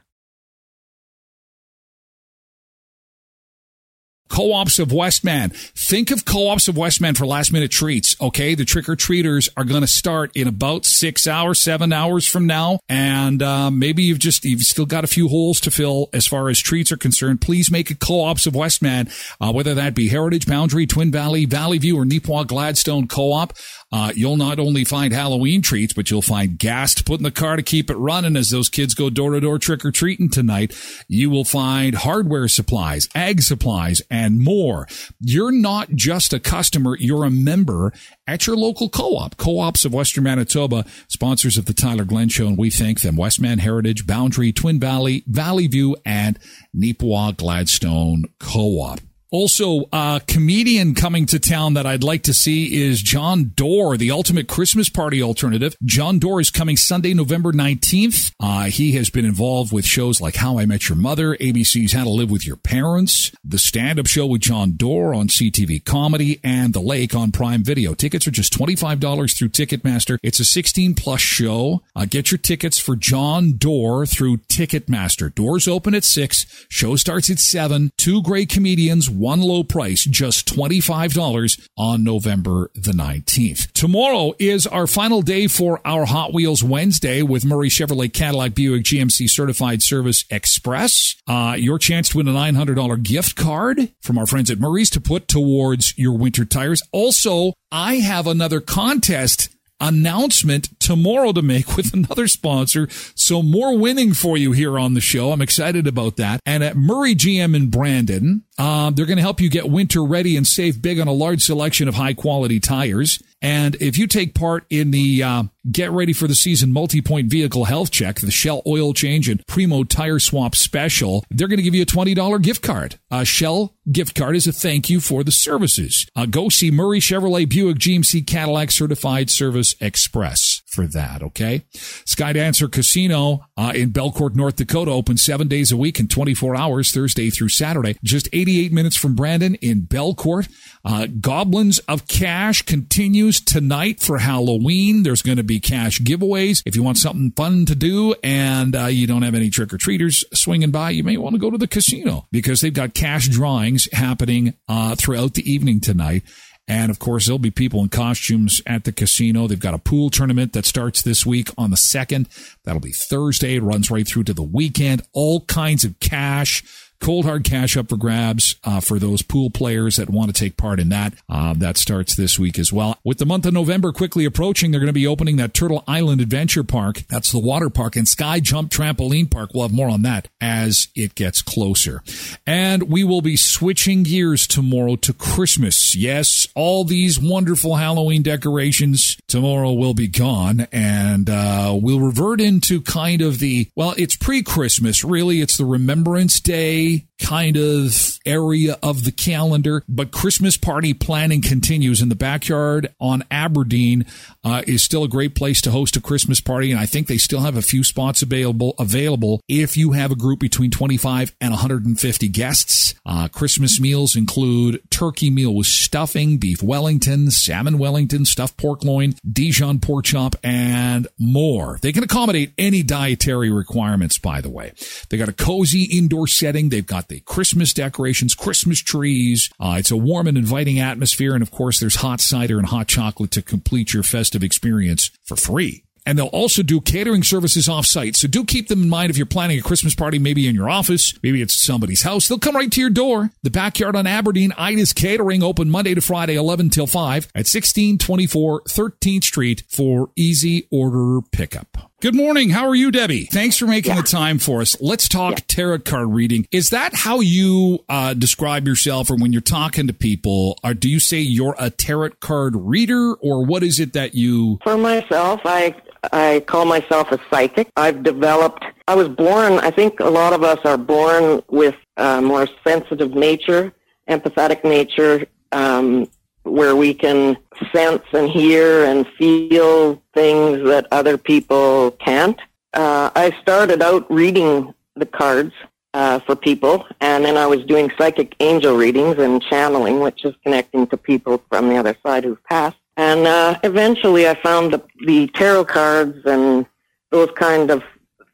Co-ops 4.31 4.79
of 4.79 4.93
Westman. 4.93 5.49
Think 5.49 6.09
of 6.09 6.23
co-ops 6.23 6.69
of 6.69 6.77
Westman 6.77 7.15
for 7.15 7.25
last 7.25 7.51
minute 7.51 7.69
treats. 7.69 8.15
Okay. 8.21 8.55
The 8.55 8.63
trick 8.63 8.87
or 8.87 8.95
treaters 8.95 9.49
are 9.57 9.65
going 9.65 9.81
to 9.81 9.87
start 9.87 10.31
in 10.35 10.47
about 10.47 10.85
six 10.85 11.27
hours, 11.27 11.59
seven 11.59 11.91
hours 11.91 12.25
from 12.25 12.47
now. 12.47 12.79
And, 12.87 13.43
uh, 13.43 13.69
maybe 13.69 14.03
you've 14.03 14.19
just, 14.19 14.45
you've 14.45 14.61
still 14.61 14.85
got 14.85 15.03
a 15.03 15.07
few 15.07 15.27
holes 15.27 15.59
to 15.61 15.71
fill 15.71 16.09
as 16.13 16.27
far 16.27 16.47
as 16.47 16.59
treats 16.59 16.93
are 16.93 16.97
concerned. 16.97 17.41
Please 17.41 17.69
make 17.69 17.91
a 17.91 17.95
co-ops 17.95 18.47
of 18.47 18.55
Westman, 18.55 19.09
uh, 19.41 19.51
whether 19.51 19.73
that 19.73 19.95
be 19.95 20.07
Heritage, 20.07 20.47
Boundary, 20.47 20.87
Twin 20.87 21.11
Valley, 21.11 21.45
Valley 21.45 21.77
View, 21.77 21.99
or 21.99 22.05
Neepawa 22.05 22.47
Gladstone 22.47 23.09
Co-op. 23.09 23.51
Uh, 23.91 24.11
you'll 24.15 24.37
not 24.37 24.59
only 24.59 24.85
find 24.85 25.13
Halloween 25.13 25.61
treats, 25.61 25.93
but 25.93 26.09
you'll 26.09 26.21
find 26.21 26.57
gas 26.57 26.93
to 26.95 27.03
put 27.03 27.19
in 27.19 27.23
the 27.23 27.31
car 27.31 27.55
to 27.55 27.63
keep 27.63 27.89
it 27.89 27.97
running 27.97 28.37
as 28.37 28.49
those 28.49 28.69
kids 28.69 28.93
go 28.93 29.09
door 29.09 29.31
to 29.31 29.41
door 29.41 29.59
trick 29.59 29.83
or 29.83 29.91
treating 29.91 30.29
tonight. 30.29 30.73
You 31.07 31.29
will 31.29 31.43
find 31.43 31.95
hardware 31.95 32.47
supplies, 32.47 33.09
ag 33.13 33.41
supplies, 33.41 34.01
and 34.09 34.39
more. 34.39 34.87
You're 35.19 35.51
not 35.51 35.91
just 35.91 36.33
a 36.33 36.39
customer, 36.39 36.95
you're 36.97 37.25
a 37.25 37.29
member 37.29 37.91
at 38.27 38.47
your 38.47 38.55
local 38.55 38.89
co-op. 38.89 39.35
Co-ops 39.35 39.83
of 39.83 39.93
Western 39.93 40.23
Manitoba, 40.23 40.85
sponsors 41.09 41.57
of 41.57 41.65
the 41.65 41.73
Tyler 41.73 42.05
Glen 42.05 42.29
Show, 42.29 42.47
and 42.47 42.57
we 42.57 42.69
thank 42.69 43.01
them. 43.01 43.17
Westman 43.17 43.59
Heritage, 43.59 44.07
Boundary, 44.07 44.53
Twin 44.53 44.79
Valley, 44.79 45.23
Valley 45.27 45.67
View, 45.67 45.97
and 46.05 46.39
Neepawa 46.75 47.35
Gladstone 47.35 48.23
Co-op. 48.39 49.01
Also, 49.31 49.85
a 49.93 50.21
comedian 50.27 50.93
coming 50.93 51.25
to 51.25 51.39
town 51.39 51.73
that 51.75 51.85
I'd 51.85 52.03
like 52.03 52.23
to 52.23 52.33
see 52.33 52.83
is 52.83 53.01
Jon 53.01 53.53
Dore, 53.55 53.95
the 53.95 54.11
ultimate 54.11 54.49
Christmas 54.49 54.89
party 54.89 55.23
alternative. 55.23 55.77
Jon 55.85 56.19
Dore 56.19 56.41
is 56.41 56.51
coming 56.51 56.75
Sunday, 56.75 57.13
November 57.13 57.53
19th. 57.53 58.33
Uh, 58.41 58.63
he 58.65 58.91
has 58.93 59.09
been 59.09 59.23
involved 59.23 59.71
with 59.71 59.85
shows 59.85 60.19
like 60.19 60.35
How 60.35 60.59
I 60.59 60.65
Met 60.65 60.89
Your 60.89 60.97
Mother, 60.97 61.37
ABC's 61.37 61.93
How 61.93 62.03
to 62.03 62.09
Live 62.09 62.29
with 62.29 62.45
Your 62.45 62.57
Parents, 62.57 63.31
the 63.41 63.57
stand-up 63.57 64.07
show 64.07 64.25
with 64.25 64.41
Jon 64.41 64.73
Dore 64.75 65.13
on 65.13 65.29
CTV 65.29 65.85
Comedy, 65.85 66.41
and 66.43 66.73
The 66.73 66.81
Lake 66.81 67.15
on 67.15 67.31
Prime 67.31 67.63
Video. 67.63 67.93
Tickets 67.93 68.27
are 68.27 68.31
just 68.31 68.51
$25 68.51 69.37
through 69.37 69.49
Ticketmaster. 69.49 70.17
It's 70.21 70.41
a 70.41 70.45
16 70.45 70.93
plus 70.95 71.21
show. 71.21 71.83
Uh, 71.95 72.03
get 72.03 72.31
your 72.31 72.37
tickets 72.37 72.79
for 72.79 72.97
Jon 72.97 73.53
Dore 73.53 74.05
through 74.05 74.39
Ticketmaster. 74.49 75.33
Doors 75.33 75.69
open 75.69 75.95
at 75.95 76.03
6. 76.03 76.65
Show 76.67 76.97
starts 76.97 77.29
at 77.29 77.39
7. 77.39 77.91
Two 77.97 78.21
great 78.21 78.49
comedians, 78.49 79.09
one 79.21 79.39
low 79.39 79.63
price, 79.63 80.03
just 80.03 80.47
$25 80.47 81.67
on 81.77 82.03
November 82.03 82.71
the 82.73 82.91
19th. 82.91 83.71
Tomorrow 83.71 84.33
is 84.39 84.65
our 84.65 84.87
final 84.87 85.21
day 85.21 85.47
for 85.47 85.79
our 85.85 86.05
Hot 86.05 86.33
Wheels 86.33 86.63
Wednesday 86.63 87.21
with 87.21 87.45
Murray 87.45 87.69
Chevrolet 87.69 88.11
Cadillac 88.11 88.55
Buick 88.55 88.83
GMC 88.83 89.29
Certified 89.29 89.81
Service 89.83 90.25
Express. 90.31 91.15
Uh, 91.27 91.55
your 91.57 91.77
chance 91.77 92.09
to 92.09 92.17
win 92.17 92.27
a 92.27 92.33
$900 92.33 93.03
gift 93.03 93.35
card 93.35 93.93
from 94.01 94.17
our 94.17 94.25
friends 94.25 94.49
at 94.49 94.59
Murray's 94.59 94.89
to 94.89 94.99
put 94.99 95.27
towards 95.27 95.97
your 95.97 96.17
winter 96.17 96.43
tires. 96.43 96.81
Also, 96.91 97.53
I 97.71 97.95
have 97.95 98.25
another 98.25 98.59
contest 98.59 99.49
announcement 99.81 100.79
tomorrow 100.79 101.33
to 101.33 101.41
make 101.41 101.75
with 101.75 101.93
another 101.93 102.27
sponsor. 102.27 102.87
So 103.15 103.41
more 103.41 103.77
winning 103.77 104.13
for 104.13 104.37
you 104.37 104.53
here 104.53 104.79
on 104.79 104.93
the 104.93 105.01
show. 105.01 105.31
I'm 105.31 105.41
excited 105.41 105.87
about 105.87 106.15
that. 106.17 106.39
And 106.45 106.63
at 106.63 106.77
Murray 106.77 107.15
GM 107.15 107.55
in 107.55 107.69
Brandon, 107.69 108.43
um, 108.61 108.93
they're 108.93 109.07
going 109.07 109.17
to 109.17 109.23
help 109.23 109.41
you 109.41 109.49
get 109.49 109.71
winter 109.71 110.03
ready 110.03 110.37
and 110.37 110.45
save 110.45 110.83
big 110.83 110.99
on 110.99 111.07
a 111.07 111.11
large 111.11 111.41
selection 111.41 111.87
of 111.87 111.95
high 111.95 112.13
quality 112.13 112.59
tires. 112.59 113.19
And 113.41 113.73
if 113.81 113.97
you 113.97 114.05
take 114.05 114.35
part 114.35 114.65
in 114.69 114.91
the 114.91 115.23
uh, 115.23 115.43
Get 115.71 115.89
Ready 115.89 116.13
for 116.13 116.27
the 116.27 116.35
Season 116.35 116.71
multi-point 116.71 117.31
vehicle 117.31 117.65
health 117.65 117.89
check, 117.89 118.19
the 118.19 118.29
Shell 118.29 118.61
oil 118.67 118.93
change 118.93 119.27
and 119.27 119.43
Primo 119.47 119.83
tire 119.83 120.19
swap 120.19 120.53
special, 120.53 121.25
they're 121.31 121.47
going 121.47 121.57
to 121.57 121.63
give 121.63 121.73
you 121.73 121.81
a 121.81 121.87
$20 121.87 122.39
gift 122.43 122.61
card. 122.61 122.99
A 123.09 123.25
Shell 123.25 123.73
gift 123.91 124.13
card 124.13 124.35
is 124.35 124.45
a 124.45 124.51
thank 124.51 124.91
you 124.91 124.99
for 124.99 125.23
the 125.23 125.31
services. 125.31 126.05
Uh, 126.15 126.27
go 126.27 126.49
see 126.49 126.69
Murray 126.69 126.99
Chevrolet 126.99 127.49
Buick 127.49 127.79
GMC 127.79 128.27
Cadillac 128.27 128.69
Certified 128.69 129.31
Service 129.31 129.73
Express 129.81 130.50
for 130.71 130.87
that, 130.87 131.21
okay? 131.21 131.63
Skydancer 131.73 132.71
Casino 132.71 133.45
uh, 133.57 133.73
in 133.75 133.91
Belcourt, 133.91 134.35
North 134.35 134.55
Dakota, 134.55 134.91
open 134.91 135.17
seven 135.17 135.47
days 135.47 135.71
a 135.71 135.77
week 135.77 135.99
and 135.99 136.09
24 136.09 136.55
hours, 136.55 136.91
Thursday 136.91 137.29
through 137.29 137.49
Saturday. 137.49 137.97
Just 138.03 138.29
88 138.33 138.71
minutes 138.71 138.95
from 138.95 139.15
Brandon 139.15 139.55
in 139.55 139.81
Belcourt. 139.81 140.49
Uh, 140.83 141.07
Goblins 141.19 141.79
of 141.79 142.07
Cash 142.07 142.63
continues 142.63 143.39
tonight 143.41 143.99
for 143.99 144.17
Halloween. 144.17 145.03
There's 145.03 145.21
going 145.21 145.37
to 145.37 145.43
be 145.43 145.59
cash 145.59 145.99
giveaways. 145.99 146.63
If 146.65 146.75
you 146.75 146.83
want 146.83 146.97
something 146.97 147.31
fun 147.31 147.65
to 147.65 147.75
do 147.75 148.15
and 148.23 148.75
uh, 148.75 148.85
you 148.85 149.07
don't 149.07 149.21
have 149.21 149.35
any 149.35 149.49
trick 149.49 149.73
or 149.73 149.77
treaters 149.77 150.23
swinging 150.33 150.71
by, 150.71 150.91
you 150.91 151.03
may 151.03 151.17
want 151.17 151.35
to 151.35 151.39
go 151.39 151.51
to 151.51 151.57
the 151.57 151.67
casino 151.67 152.25
because 152.31 152.61
they've 152.61 152.73
got 152.73 152.93
cash 152.93 153.27
drawings 153.27 153.87
happening 153.93 154.53
uh, 154.67 154.95
throughout 154.95 155.33
the 155.33 155.51
evening 155.51 155.81
tonight. 155.81 156.23
And 156.67 156.89
of 156.89 156.99
course, 156.99 157.25
there'll 157.25 157.39
be 157.39 157.51
people 157.51 157.81
in 157.81 157.89
costumes 157.89 158.61
at 158.65 158.83
the 158.83 158.91
casino. 158.91 159.47
They've 159.47 159.59
got 159.59 159.73
a 159.73 159.79
pool 159.79 160.09
tournament 160.09 160.53
that 160.53 160.65
starts 160.65 161.01
this 161.01 161.25
week 161.25 161.49
on 161.57 161.69
the 161.69 161.75
2nd. 161.75 162.27
That'll 162.63 162.79
be 162.79 162.93
Thursday. 162.93 163.55
It 163.55 163.63
runs 163.63 163.91
right 163.91 164.07
through 164.07 164.23
to 164.25 164.33
the 164.33 164.41
weekend. 164.43 165.01
All 165.11 165.41
kinds 165.45 165.83
of 165.83 165.99
cash 165.99 166.63
cold 167.01 167.25
hard 167.25 167.43
cash 167.43 167.75
up 167.75 167.89
for 167.89 167.97
grabs 167.97 168.55
uh, 168.63 168.79
for 168.79 168.99
those 168.99 169.21
pool 169.21 169.49
players 169.49 169.97
that 169.97 170.09
want 170.09 170.33
to 170.33 170.39
take 170.39 170.55
part 170.55 170.79
in 170.79 170.89
that. 170.89 171.13
Uh, 171.27 171.53
that 171.53 171.77
starts 171.77 172.15
this 172.15 172.39
week 172.39 172.57
as 172.57 172.71
well. 172.71 172.97
With 173.03 173.17
the 173.17 173.25
month 173.25 173.45
of 173.45 173.53
November 173.53 173.91
quickly 173.91 174.23
approaching, 174.23 174.71
they're 174.71 174.79
going 174.79 174.87
to 174.87 174.93
be 174.93 175.07
opening 175.07 175.37
that 175.37 175.53
Turtle 175.53 175.83
Island 175.87 176.21
Adventure 176.21 176.63
Park. 176.63 177.03
That's 177.09 177.31
the 177.31 177.39
water 177.39 177.69
park 177.69 177.95
and 177.95 178.07
Sky 178.07 178.39
Jump 178.39 178.71
Trampoline 178.71 179.29
Park. 179.29 179.51
We'll 179.53 179.63
have 179.63 179.73
more 179.73 179.89
on 179.89 180.03
that 180.03 180.29
as 180.39 180.87
it 180.95 181.15
gets 181.15 181.41
closer. 181.41 182.03
And 182.45 182.83
we 182.83 183.03
will 183.03 183.21
be 183.21 183.35
switching 183.35 184.03
gears 184.03 184.47
tomorrow 184.47 184.95
to 184.97 185.13
Christmas. 185.13 185.95
Yes, 185.95 186.47
all 186.55 186.83
these 186.83 187.19
wonderful 187.19 187.75
Halloween 187.75 188.21
decorations 188.21 189.17
tomorrow 189.27 189.73
will 189.73 189.93
be 189.93 190.07
gone 190.07 190.67
and 190.71 191.29
uh, 191.29 191.77
we'll 191.81 191.99
revert 191.99 192.39
into 192.39 192.81
kind 192.81 193.21
of 193.21 193.39
the, 193.39 193.67
well, 193.75 193.95
it's 193.97 194.15
pre-Christmas. 194.15 195.03
Really, 195.03 195.41
it's 195.41 195.57
the 195.57 195.65
Remembrance 195.65 196.39
Day 196.39 196.90
Day 196.91 197.10
kind 197.21 197.55
of 197.55 198.19
area 198.25 198.77
of 198.83 199.03
the 199.03 199.11
calendar, 199.11 199.83
but 199.87 200.11
Christmas 200.11 200.57
party 200.57 200.93
planning 200.93 201.41
continues 201.41 202.01
in 202.01 202.09
the 202.09 202.15
backyard 202.15 202.93
on 202.99 203.23
Aberdeen 203.31 204.05
uh, 204.43 204.63
is 204.67 204.81
still 204.81 205.03
a 205.03 205.07
great 205.07 205.35
place 205.35 205.61
to 205.61 205.71
host 205.71 205.95
a 205.95 206.01
Christmas 206.01 206.41
party. 206.41 206.71
And 206.71 206.79
I 206.79 206.85
think 206.85 207.07
they 207.07 207.17
still 207.17 207.41
have 207.41 207.55
a 207.55 207.61
few 207.61 207.83
spots 207.83 208.21
available, 208.21 208.73
available 208.79 209.41
if 209.47 209.77
you 209.77 209.91
have 209.91 210.11
a 210.11 210.15
group 210.15 210.39
between 210.39 210.71
25 210.71 211.33
and 211.39 211.51
150 211.51 212.27
guests. 212.29 212.95
Uh, 213.05 213.27
Christmas 213.27 213.79
meals 213.79 214.15
include 214.15 214.81
turkey 214.89 215.29
meal 215.29 215.53
with 215.55 215.67
stuffing, 215.67 216.37
beef 216.37 216.61
Wellington, 216.61 217.31
salmon 217.31 217.77
Wellington, 217.77 218.25
stuffed 218.25 218.57
pork 218.57 218.83
loin, 218.83 219.13
Dijon 219.29 219.79
pork 219.79 220.05
chop, 220.05 220.35
and 220.43 221.07
more. 221.19 221.79
They 221.81 221.91
can 221.91 222.03
accommodate 222.03 222.53
any 222.57 222.83
dietary 222.83 223.51
requirements, 223.51 224.17
by 224.17 224.41
the 224.41 224.49
way. 224.49 224.73
They 225.09 225.17
got 225.17 225.29
a 225.29 225.33
cozy 225.33 225.83
indoor 225.83 226.27
setting. 226.27 226.69
They've 226.69 226.85
got 226.85 227.07
the 227.11 227.19
Christmas 227.19 227.73
decorations, 227.73 228.33
Christmas 228.33 228.79
trees. 228.79 229.49
Uh, 229.59 229.75
it's 229.77 229.91
a 229.91 229.97
warm 229.97 230.27
and 230.27 230.37
inviting 230.37 230.79
atmosphere. 230.79 231.33
And 231.33 231.43
of 231.43 231.51
course, 231.51 231.79
there's 231.79 231.97
hot 231.97 232.21
cider 232.21 232.57
and 232.57 232.67
hot 232.67 232.87
chocolate 232.87 233.31
to 233.31 233.41
complete 233.41 233.93
your 233.93 234.03
festive 234.03 234.43
experience 234.43 235.11
for 235.23 235.35
free. 235.35 235.83
And 236.05 236.17
they'll 236.17 236.27
also 236.27 236.63
do 236.63 236.81
catering 236.81 237.21
services 237.21 237.69
off 237.69 237.85
site. 237.85 238.15
So 238.15 238.27
do 238.27 238.43
keep 238.43 238.69
them 238.69 238.81
in 238.81 238.89
mind 238.89 239.11
if 239.11 239.17
you're 239.17 239.27
planning 239.27 239.59
a 239.59 239.61
Christmas 239.61 239.93
party, 239.93 240.17
maybe 240.17 240.47
in 240.47 240.55
your 240.55 240.69
office, 240.69 241.13
maybe 241.21 241.41
it's 241.43 241.61
somebody's 241.61 242.01
house. 242.01 242.27
They'll 242.27 242.39
come 242.39 242.55
right 242.55 242.71
to 242.71 242.81
your 242.81 242.89
door. 242.89 243.29
The 243.43 243.51
backyard 243.51 243.95
on 243.95 244.07
Aberdeen, 244.07 244.51
Ida's 244.57 244.93
Catering, 244.93 245.43
open 245.43 245.69
Monday 245.69 245.93
to 245.93 246.01
Friday, 246.01 246.35
11 246.35 246.71
till 246.71 246.87
5 246.87 247.25
at 247.35 247.45
1624 247.45 248.61
13th 248.63 249.23
Street 249.25 249.63
for 249.69 250.09
easy 250.15 250.67
order 250.71 251.21
pickup. 251.31 251.90
Good 252.01 252.15
morning. 252.15 252.49
How 252.49 252.67
are 252.67 252.73
you, 252.73 252.89
Debbie? 252.89 253.25
Thanks 253.25 253.57
for 253.57 253.67
making 253.67 253.93
yeah. 253.93 254.01
the 254.01 254.07
time 254.07 254.39
for 254.39 254.59
us. 254.59 254.75
Let's 254.81 255.07
talk 255.07 255.33
yeah. 255.33 255.45
tarot 255.47 255.79
card 255.81 256.11
reading. 256.11 256.47
Is 256.49 256.71
that 256.71 256.95
how 256.95 257.19
you 257.19 257.85
uh, 257.89 258.15
describe 258.15 258.67
yourself, 258.67 259.11
or 259.11 259.17
when 259.17 259.31
you're 259.31 259.39
talking 259.39 259.85
to 259.85 259.93
people? 259.93 260.57
Or 260.63 260.73
do 260.73 260.89
you 260.89 260.99
say 260.99 261.19
you're 261.19 261.55
a 261.59 261.69
tarot 261.69 262.13
card 262.19 262.55
reader, 262.55 263.13
or 263.13 263.45
what 263.45 263.61
is 263.61 263.79
it 263.79 263.93
that 263.93 264.15
you? 264.15 264.57
For 264.63 264.77
myself, 264.77 265.41
I 265.45 265.75
I 266.11 266.43
call 266.47 266.65
myself 266.65 267.11
a 267.11 267.19
psychic. 267.29 267.69
I've 267.77 268.01
developed. 268.01 268.65
I 268.87 268.95
was 268.95 269.07
born. 269.07 269.59
I 269.59 269.69
think 269.69 269.99
a 269.99 270.09
lot 270.09 270.33
of 270.33 270.43
us 270.43 270.57
are 270.65 270.79
born 270.79 271.43
with 271.51 271.75
a 271.97 272.19
more 272.19 272.47
sensitive 272.63 273.11
nature, 273.11 273.71
empathetic 274.09 274.63
nature. 274.63 275.27
Um, 275.51 276.07
where 276.43 276.75
we 276.75 276.93
can 276.93 277.37
sense 277.73 278.03
and 278.13 278.29
hear 278.29 278.85
and 278.85 279.07
feel 279.17 280.01
things 280.13 280.63
that 280.67 280.87
other 280.91 281.17
people 281.17 281.91
can't. 281.91 282.39
Uh, 282.73 283.09
I 283.15 283.35
started 283.41 283.81
out 283.81 284.09
reading 284.11 284.73
the 284.95 285.05
cards 285.05 285.53
uh, 285.93 286.19
for 286.19 286.35
people, 286.35 286.85
and 287.01 287.25
then 287.25 287.37
I 287.37 287.45
was 287.45 287.63
doing 287.65 287.91
psychic 287.97 288.35
angel 288.39 288.77
readings 288.77 289.17
and 289.17 289.41
channeling, 289.43 289.99
which 289.99 290.23
is 290.23 290.33
connecting 290.43 290.87
to 290.87 290.97
people 290.97 291.43
from 291.49 291.69
the 291.69 291.77
other 291.77 291.97
side 292.05 292.23
who've 292.23 292.43
passed. 292.45 292.77
And 292.97 293.27
uh, 293.27 293.59
eventually, 293.63 294.27
I 294.27 294.35
found 294.35 294.73
the, 294.73 294.81
the 295.05 295.27
tarot 295.27 295.65
cards 295.65 296.19
and 296.25 296.65
those 297.09 297.29
kind 297.35 297.71
of 297.71 297.83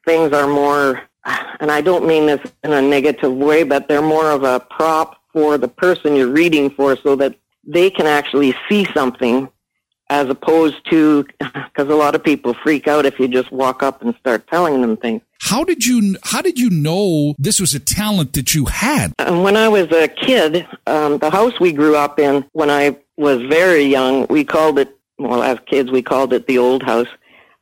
things 0.05 0.33
are 0.33 0.47
more, 0.47 1.01
and 1.59 1.71
I 1.71 1.81
don't 1.81 2.05
mean 2.07 2.27
this 2.27 2.41
in 2.63 2.73
a 2.73 2.81
negative 2.81 3.33
way, 3.33 3.63
but 3.63 3.87
they're 3.87 4.01
more 4.01 4.31
of 4.31 4.43
a 4.43 4.59
prop 4.59 5.17
for 5.33 5.57
the 5.57 5.67
person 5.67 6.15
you're 6.15 6.31
reading 6.31 6.69
for, 6.69 6.95
so 6.95 7.15
that 7.15 7.35
they 7.67 7.89
can 7.89 8.07
actually 8.07 8.55
see 8.67 8.85
something 8.93 9.49
as 10.09 10.29
opposed 10.29 10.77
to 10.89 11.25
because 11.39 11.89
a 11.89 11.95
lot 11.95 12.15
of 12.15 12.23
people 12.23 12.53
freak 12.63 12.87
out 12.87 13.05
if 13.05 13.19
you 13.19 13.27
just 13.27 13.51
walk 13.51 13.83
up 13.83 14.01
and 14.01 14.15
start 14.15 14.47
telling 14.47 14.81
them 14.81 14.97
things. 14.97 15.21
How 15.41 15.63
did 15.63 15.85
you 15.85 16.17
How 16.23 16.41
did 16.41 16.57
you 16.57 16.69
know 16.69 17.35
this 17.37 17.59
was 17.59 17.75
a 17.75 17.79
talent 17.79 18.33
that 18.33 18.55
you 18.55 18.65
had? 18.65 19.13
Um, 19.19 19.43
when 19.43 19.55
I 19.55 19.67
was 19.67 19.91
a 19.91 20.07
kid, 20.07 20.67
um, 20.87 21.19
the 21.19 21.29
house 21.29 21.59
we 21.59 21.71
grew 21.71 21.95
up 21.95 22.19
in 22.19 22.45
when 22.53 22.69
I 22.71 22.97
was 23.17 23.41
very 23.43 23.83
young, 23.83 24.25
we 24.29 24.43
called 24.43 24.79
it 24.79 24.97
well 25.19 25.43
as 25.43 25.59
kids 25.65 25.91
we 25.91 26.01
called 26.01 26.33
it 26.33 26.47
the 26.47 26.57
old 26.57 26.83
house. 26.83 27.07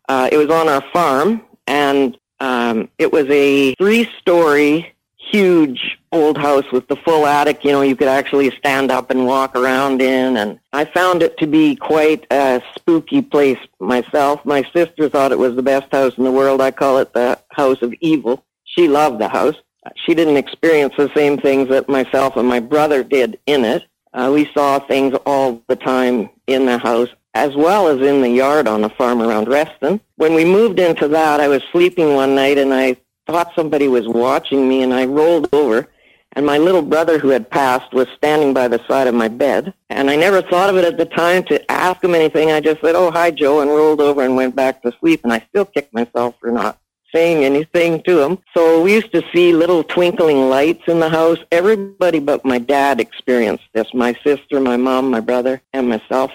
Uh, 0.07 0.29
it 0.31 0.37
was 0.37 0.49
on 0.49 0.69
our 0.69 0.83
farm, 0.93 1.41
and 1.67 2.17
um, 2.39 2.89
it 2.97 3.11
was 3.11 3.25
a 3.29 3.73
three 3.75 4.09
story 4.19 4.94
huge 5.31 5.97
old 6.11 6.37
house 6.37 6.65
with 6.71 6.87
the 6.87 6.95
full 6.95 7.25
attic, 7.25 7.63
you 7.63 7.71
know, 7.71 7.81
you 7.81 7.95
could 7.95 8.07
actually 8.07 8.51
stand 8.57 8.91
up 8.91 9.09
and 9.09 9.25
walk 9.25 9.55
around 9.55 10.01
in. 10.01 10.37
And 10.37 10.59
I 10.71 10.85
found 10.85 11.21
it 11.21 11.37
to 11.39 11.47
be 11.47 11.75
quite 11.75 12.25
a 12.31 12.61
spooky 12.75 13.21
place 13.21 13.59
myself. 13.79 14.45
My 14.45 14.63
sister 14.73 15.09
thought 15.09 15.31
it 15.31 15.39
was 15.39 15.55
the 15.55 15.63
best 15.63 15.91
house 15.91 16.17
in 16.17 16.23
the 16.23 16.31
world. 16.31 16.61
I 16.61 16.71
call 16.71 16.99
it 16.99 17.13
the 17.13 17.39
house 17.49 17.81
of 17.81 17.93
evil. 17.99 18.43
She 18.63 18.87
loved 18.87 19.19
the 19.19 19.27
house. 19.27 19.55
She 19.95 20.15
didn't 20.15 20.37
experience 20.37 20.93
the 20.97 21.11
same 21.13 21.37
things 21.37 21.69
that 21.69 21.89
myself 21.89 22.37
and 22.37 22.47
my 22.47 22.59
brother 22.59 23.03
did 23.03 23.39
in 23.45 23.65
it. 23.65 23.83
Uh, 24.13 24.31
we 24.33 24.49
saw 24.53 24.79
things 24.79 25.15
all 25.25 25.61
the 25.67 25.75
time 25.75 26.29
in 26.47 26.65
the 26.65 26.77
house 26.77 27.09
as 27.35 27.53
well 27.53 27.89
as 27.89 27.99
in 27.99 28.21
the 28.21 28.29
yard 28.29 28.65
on 28.65 28.81
the 28.81 28.89
farm 28.89 29.21
around 29.21 29.49
Reston. 29.49 29.99
When 30.15 30.33
we 30.33 30.45
moved 30.45 30.79
into 30.79 31.09
that, 31.09 31.41
I 31.41 31.49
was 31.49 31.61
sleeping 31.73 32.15
one 32.15 32.33
night 32.33 32.57
and 32.57 32.73
I 32.73 32.95
thought 33.27 33.51
somebody 33.55 33.87
was 33.87 34.07
watching 34.07 34.67
me, 34.67 34.83
and 34.83 34.93
I 34.93 35.05
rolled 35.05 35.49
over. 35.53 35.87
And 36.33 36.45
my 36.45 36.57
little 36.57 36.81
brother, 36.81 37.17
who 37.17 37.29
had 37.29 37.49
passed, 37.49 37.93
was 37.93 38.07
standing 38.17 38.53
by 38.53 38.67
the 38.67 38.83
side 38.89 39.07
of 39.07 39.15
my 39.15 39.29
bed. 39.29 39.73
And 39.89 40.09
I 40.09 40.17
never 40.17 40.41
thought 40.41 40.69
of 40.69 40.75
it 40.75 40.83
at 40.83 40.97
the 40.97 41.05
time 41.05 41.43
to 41.45 41.71
ask 41.71 42.03
him 42.03 42.13
anything. 42.13 42.51
I 42.51 42.59
just 42.59 42.81
said, 42.81 42.93
"Oh, 42.95 43.09
hi, 43.09 43.31
Joe," 43.31 43.61
and 43.61 43.69
rolled 43.71 44.01
over 44.01 44.21
and 44.21 44.35
went 44.35 44.53
back 44.55 44.81
to 44.81 44.91
sleep. 44.99 45.21
And 45.23 45.31
I 45.31 45.45
still 45.49 45.63
kicked 45.63 45.93
myself 45.93 46.35
for 46.41 46.51
not 46.51 46.77
saying 47.13 47.45
anything 47.45 48.03
to 48.03 48.21
him. 48.21 48.37
So 48.55 48.81
we 48.81 48.93
used 48.93 49.13
to 49.13 49.23
see 49.33 49.53
little 49.53 49.83
twinkling 49.83 50.49
lights 50.49 50.83
in 50.87 50.99
the 50.99 51.09
house. 51.09 51.37
Everybody 51.51 52.19
but 52.19 52.43
my 52.43 52.57
dad 52.57 52.99
experienced 52.99 53.63
this. 53.73 53.93
My 53.93 54.13
sister, 54.25 54.59
my 54.59 54.75
mom, 54.75 55.09
my 55.09 55.21
brother, 55.21 55.61
and 55.71 55.87
myself. 55.87 56.31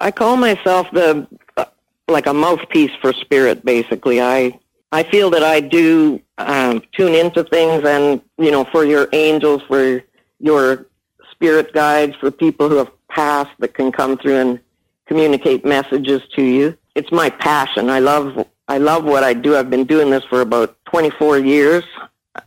I 0.00 0.10
call 0.10 0.36
myself 0.38 0.86
the 0.92 1.26
uh, 1.58 1.66
like 2.08 2.26
a 2.26 2.32
mouthpiece 2.32 2.92
for 3.02 3.12
spirit. 3.12 3.62
Basically, 3.64 4.22
I 4.22 4.58
I 4.92 5.04
feel 5.04 5.30
that 5.30 5.42
I 5.44 5.60
do 5.60 6.20
um, 6.38 6.82
tune 6.92 7.14
into 7.14 7.44
things, 7.44 7.84
and 7.84 8.20
you 8.38 8.50
know, 8.50 8.64
for 8.64 8.84
your 8.84 9.08
angels, 9.12 9.62
for 9.68 10.02
your 10.40 10.86
spirit 11.30 11.72
guides, 11.72 12.16
for 12.16 12.30
people 12.30 12.68
who 12.68 12.76
have 12.76 12.90
passed 13.08 13.50
that 13.60 13.74
can 13.74 13.92
come 13.92 14.18
through 14.18 14.36
and 14.36 14.60
communicate 15.06 15.64
messages 15.64 16.22
to 16.36 16.42
you. 16.42 16.76
It's 16.94 17.12
my 17.12 17.30
passion. 17.30 17.88
I 17.88 18.00
love 18.00 18.46
I 18.68 18.78
love 18.78 19.04
what 19.04 19.24
I 19.24 19.34
do. 19.34 19.56
I've 19.56 19.70
been 19.70 19.84
doing 19.84 20.10
this 20.10 20.24
for 20.24 20.40
about 20.40 20.76
24 20.86 21.38
years. 21.38 21.84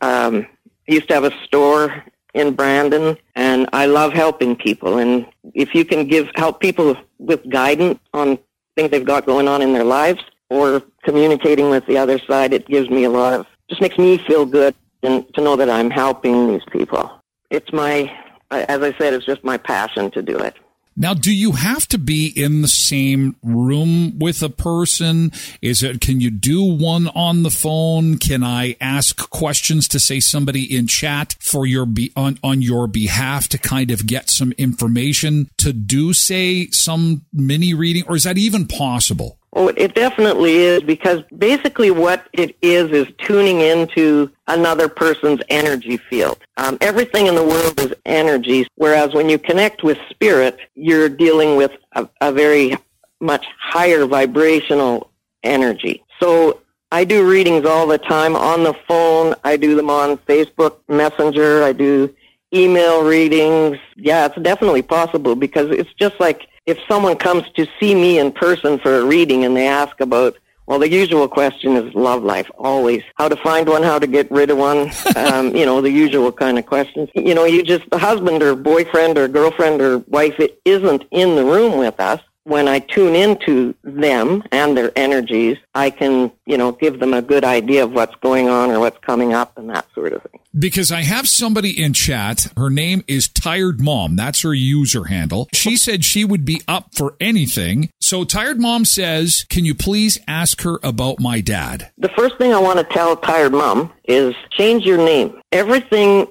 Um, 0.01 0.47
I 0.88 0.93
used 0.93 1.08
to 1.10 1.13
have 1.13 1.25
a 1.25 1.38
store 1.43 2.03
in 2.34 2.56
Brandon, 2.56 3.17
and 3.36 3.69
I 3.73 3.86
love 3.86 4.13
helping 4.13 4.56
people. 4.56 4.97
And 4.97 5.27
if 5.53 5.75
you 5.75 5.86
can 5.86 6.08
give 6.08 6.29
help 6.36 6.60
people 6.60 6.95
with 7.19 7.47
guidance 7.49 7.99
on 8.13 8.39
things 8.75 8.91
they've 8.91 9.06
got 9.06 9.25
going 9.25 9.47
on 9.47 9.62
in 9.62 9.73
their 9.73 9.84
lives, 9.84 10.21
or 10.49 10.82
communicating 11.03 11.69
with 11.69 11.86
the 11.86 11.97
other 11.97 12.19
side, 12.19 12.53
it 12.53 12.67
gives 12.67 12.89
me 12.89 13.03
a 13.03 13.10
lot 13.10 13.34
of, 13.34 13.47
just 13.69 13.82
makes 13.82 13.97
me 13.97 14.17
feel 14.17 14.45
good 14.45 14.75
and 15.01 15.32
to 15.34 15.41
know 15.41 15.56
that 15.56 15.69
I'm 15.69 15.89
helping 15.89 16.47
these 16.47 16.63
people. 16.71 17.12
It's 17.49 17.71
my, 17.73 18.12
as 18.51 18.82
I 18.82 18.97
said, 18.97 19.13
it's 19.13 19.25
just 19.25 19.43
my 19.43 19.58
passion 19.58 20.12
to 20.12 20.21
do 20.21 20.38
it. 20.38 20.56
Now, 20.95 21.15
do 21.15 21.34
you 21.34 21.53
have 21.53 21.88
to 21.88 21.97
be 21.97 22.32
in 22.36 22.62
the 22.62 22.67
same 22.67 23.36
room 23.41 24.19
with 24.19 24.43
a 24.43 24.49
person? 24.49 25.32
Is 25.60 25.82
it, 25.82 26.01
can 26.01 26.21
you 26.21 26.29
do 26.29 26.63
one 26.63 27.08
on 27.10 27.41
the 27.41 27.49
phone? 27.49 28.19
Can 28.19 28.43
I 28.43 28.75
ask 28.79 29.29
questions 29.32 29.88
to 29.88 29.99
say 29.99 30.19
somebody 30.19 30.63
in 30.63 30.86
chat 30.86 31.36
for 31.39 31.65
your 31.65 31.88
be 31.88 32.12
on, 32.15 32.38
on 32.43 32.62
your 32.62 32.86
behalf 32.86 33.47
to 33.49 33.58
kind 33.58 33.89
of 33.89 34.06
get 34.06 34.29
some 34.29 34.51
information 34.51 35.49
to 35.58 35.73
do 35.73 36.13
say 36.13 36.67
some 36.67 37.25
mini 37.34 37.73
reading 37.73 38.03
or 38.08 38.15
is 38.15 38.25
that 38.25 38.38
even 38.38 38.67
possible? 38.67 39.39
Oh, 39.55 39.67
it 39.77 39.93
definitely 39.93 40.55
is 40.55 40.81
because 40.81 41.21
basically 41.37 41.91
what 41.91 42.27
it 42.33 42.55
is 42.63 42.89
is 42.89 43.07
tuning 43.19 43.61
into 43.61 44.31
another 44.47 44.89
person's 44.89 45.41
energy 45.49 45.97
field. 45.97 46.39
Um, 46.57 46.79
everything 46.81 47.27
in 47.27 47.35
the 47.35 47.43
world 47.43 47.79
is 47.79 47.93
energy, 48.05 48.65
whereas 48.75 49.13
when 49.13 49.29
you 49.29 49.37
connect 49.37 49.83
with 49.83 49.99
spirit, 50.09 50.57
you're 50.73 51.07
dealing 51.07 51.55
with 51.55 51.71
a, 51.91 52.09
a 52.19 52.31
very 52.31 52.75
much 53.21 53.45
higher 53.59 54.05
vibrational 54.07 55.11
energy. 55.43 56.03
So 56.19 56.61
I 56.91 57.03
do 57.03 57.29
readings 57.29 57.65
all 57.65 57.85
the 57.85 57.99
time 57.99 58.35
on 58.35 58.63
the 58.63 58.73
phone. 58.87 59.35
I 59.43 59.57
do 59.57 59.75
them 59.75 59.89
on 59.89 60.17
Facebook 60.17 60.77
Messenger. 60.87 61.63
I 61.63 61.73
do 61.73 62.13
email 62.53 63.03
readings. 63.03 63.77
Yeah, 63.97 64.25
it's 64.25 64.41
definitely 64.41 64.81
possible 64.81 65.35
because 65.35 65.69
it's 65.69 65.93
just 65.93 66.19
like 66.19 66.47
if 66.65 66.80
someone 66.88 67.17
comes 67.17 67.49
to 67.56 67.67
see 67.80 67.93
me 67.93 68.19
in 68.19 68.32
person 68.32 68.80
for 68.80 68.97
a 68.97 69.06
reading 69.06 69.43
and 69.45 69.56
they 69.56 69.67
ask 69.67 69.99
about 69.99 70.38
well, 70.65 70.80
the 70.80 70.89
usual 70.89 71.28
question 71.28 71.76
is 71.76 71.93
love 71.93 72.23
life, 72.23 72.49
always. 72.58 73.04
How 73.15 73.28
to 73.28 73.36
find 73.36 73.67
one, 73.67 73.84
how 73.84 73.99
to 73.99 74.08
get 74.08 74.32
rid 74.32 74.49
of 74.49 74.58
one, 74.58 74.91
um, 75.17 75.56
you 75.56 75.65
know, 75.65 75.82
the 75.82 75.91
usual 75.91 76.32
kind 76.32 76.58
of 76.58 76.65
questions. 76.65 77.10
You 77.15 77.36
know, 77.36 77.43
you 77.45 77.63
just, 77.63 77.89
the 77.89 77.97
husband 77.97 78.41
or 78.41 78.56
boyfriend 78.56 79.17
or 79.17 79.28
girlfriend 79.28 79.82
or 79.82 79.99
wife 80.08 80.39
it 80.39 80.62
isn't 80.63 81.04
in 81.12 81.36
the 81.36 81.43
room 81.43 81.78
with 81.78 81.99
us. 81.99 82.21
When 82.45 82.67
I 82.67 82.80
tune 82.80 83.15
into 83.15 83.73
them 83.84 84.43
and 84.52 84.76
their 84.76 84.91
energies, 84.97 85.58
I 85.76 85.89
can, 85.89 86.32
you 86.45 86.58
know, 86.58 86.73
give 86.73 86.99
them 86.99 87.13
a 87.13 87.21
good 87.21 87.45
idea 87.45 87.84
of 87.84 87.93
what's 87.93 88.15
going 88.15 88.49
on 88.49 88.69
or 88.69 88.80
what's 88.80 88.97
coming 88.99 89.34
up 89.34 89.58
and 89.58 89.69
that 89.69 89.86
sort 89.93 90.13
of 90.13 90.23
thing. 90.23 90.39
Because 90.57 90.91
I 90.91 91.01
have 91.01 91.27
somebody 91.27 91.81
in 91.81 91.93
chat. 91.93 92.47
Her 92.55 92.69
name 92.69 93.03
is 93.07 93.27
Tired 93.27 93.81
Mom. 93.81 94.15
That's 94.15 94.41
her 94.41 94.53
user 94.53 95.05
handle. 95.05 95.47
She 95.53 95.77
said 95.77 96.05
she 96.05 96.23
would 96.23 96.45
be 96.45 96.61
up 96.67 96.95
for 96.95 97.15
anything. 97.19 97.89
So 97.99 98.23
Tired 98.23 98.59
Mom 98.59 98.85
says, 98.85 99.45
"Can 99.49 99.65
you 99.65 99.75
please 99.75 100.19
ask 100.27 100.61
her 100.61 100.79
about 100.83 101.19
my 101.19 101.41
dad?" 101.41 101.91
The 101.97 102.09
first 102.09 102.37
thing 102.37 102.53
I 102.53 102.59
want 102.59 102.79
to 102.79 102.85
tell 102.85 103.15
Tired 103.15 103.53
Mom 103.53 103.91
is 104.05 104.35
change 104.51 104.85
your 104.85 104.97
name. 104.97 105.39
Everything, 105.51 106.27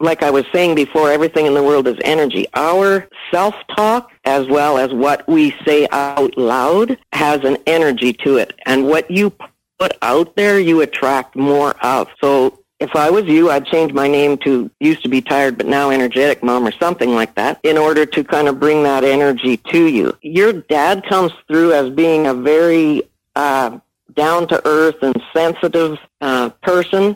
like 0.00 0.22
I 0.22 0.30
was 0.30 0.44
saying 0.52 0.74
before, 0.74 1.10
everything 1.10 1.46
in 1.46 1.54
the 1.54 1.62
world 1.62 1.86
is 1.86 1.96
energy. 2.02 2.46
Our 2.54 3.08
self 3.30 3.54
talk, 3.76 4.10
as 4.24 4.46
well 4.48 4.78
as 4.78 4.92
what 4.92 5.26
we 5.28 5.54
say 5.64 5.86
out 5.92 6.36
loud, 6.36 6.98
has 7.12 7.44
an 7.44 7.58
energy 7.66 8.12
to 8.24 8.38
it. 8.38 8.54
And 8.66 8.86
what 8.86 9.10
you 9.10 9.32
put 9.78 9.92
out 10.02 10.36
there, 10.36 10.58
you 10.58 10.80
attract 10.80 11.36
more 11.36 11.74
of. 11.82 12.08
So 12.22 12.59
if 12.80 12.96
I 12.96 13.10
was 13.10 13.26
you, 13.26 13.50
I'd 13.50 13.66
change 13.66 13.92
my 13.92 14.08
name 14.08 14.38
to 14.38 14.70
used 14.80 15.02
to 15.02 15.08
be 15.08 15.20
tired 15.20 15.58
but 15.58 15.66
now 15.66 15.90
energetic 15.90 16.42
mom 16.42 16.66
or 16.66 16.72
something 16.72 17.10
like 17.10 17.34
that 17.34 17.60
in 17.62 17.76
order 17.76 18.06
to 18.06 18.24
kind 18.24 18.48
of 18.48 18.58
bring 18.58 18.82
that 18.84 19.04
energy 19.04 19.58
to 19.58 19.86
you. 19.86 20.16
Your 20.22 20.52
dad 20.52 21.04
comes 21.04 21.32
through 21.46 21.74
as 21.74 21.90
being 21.90 22.26
a 22.26 22.34
very 22.34 23.02
uh, 23.36 23.78
down 24.14 24.48
to 24.48 24.66
earth 24.66 24.96
and 25.02 25.22
sensitive 25.32 25.98
uh, 26.22 26.48
person. 26.62 27.14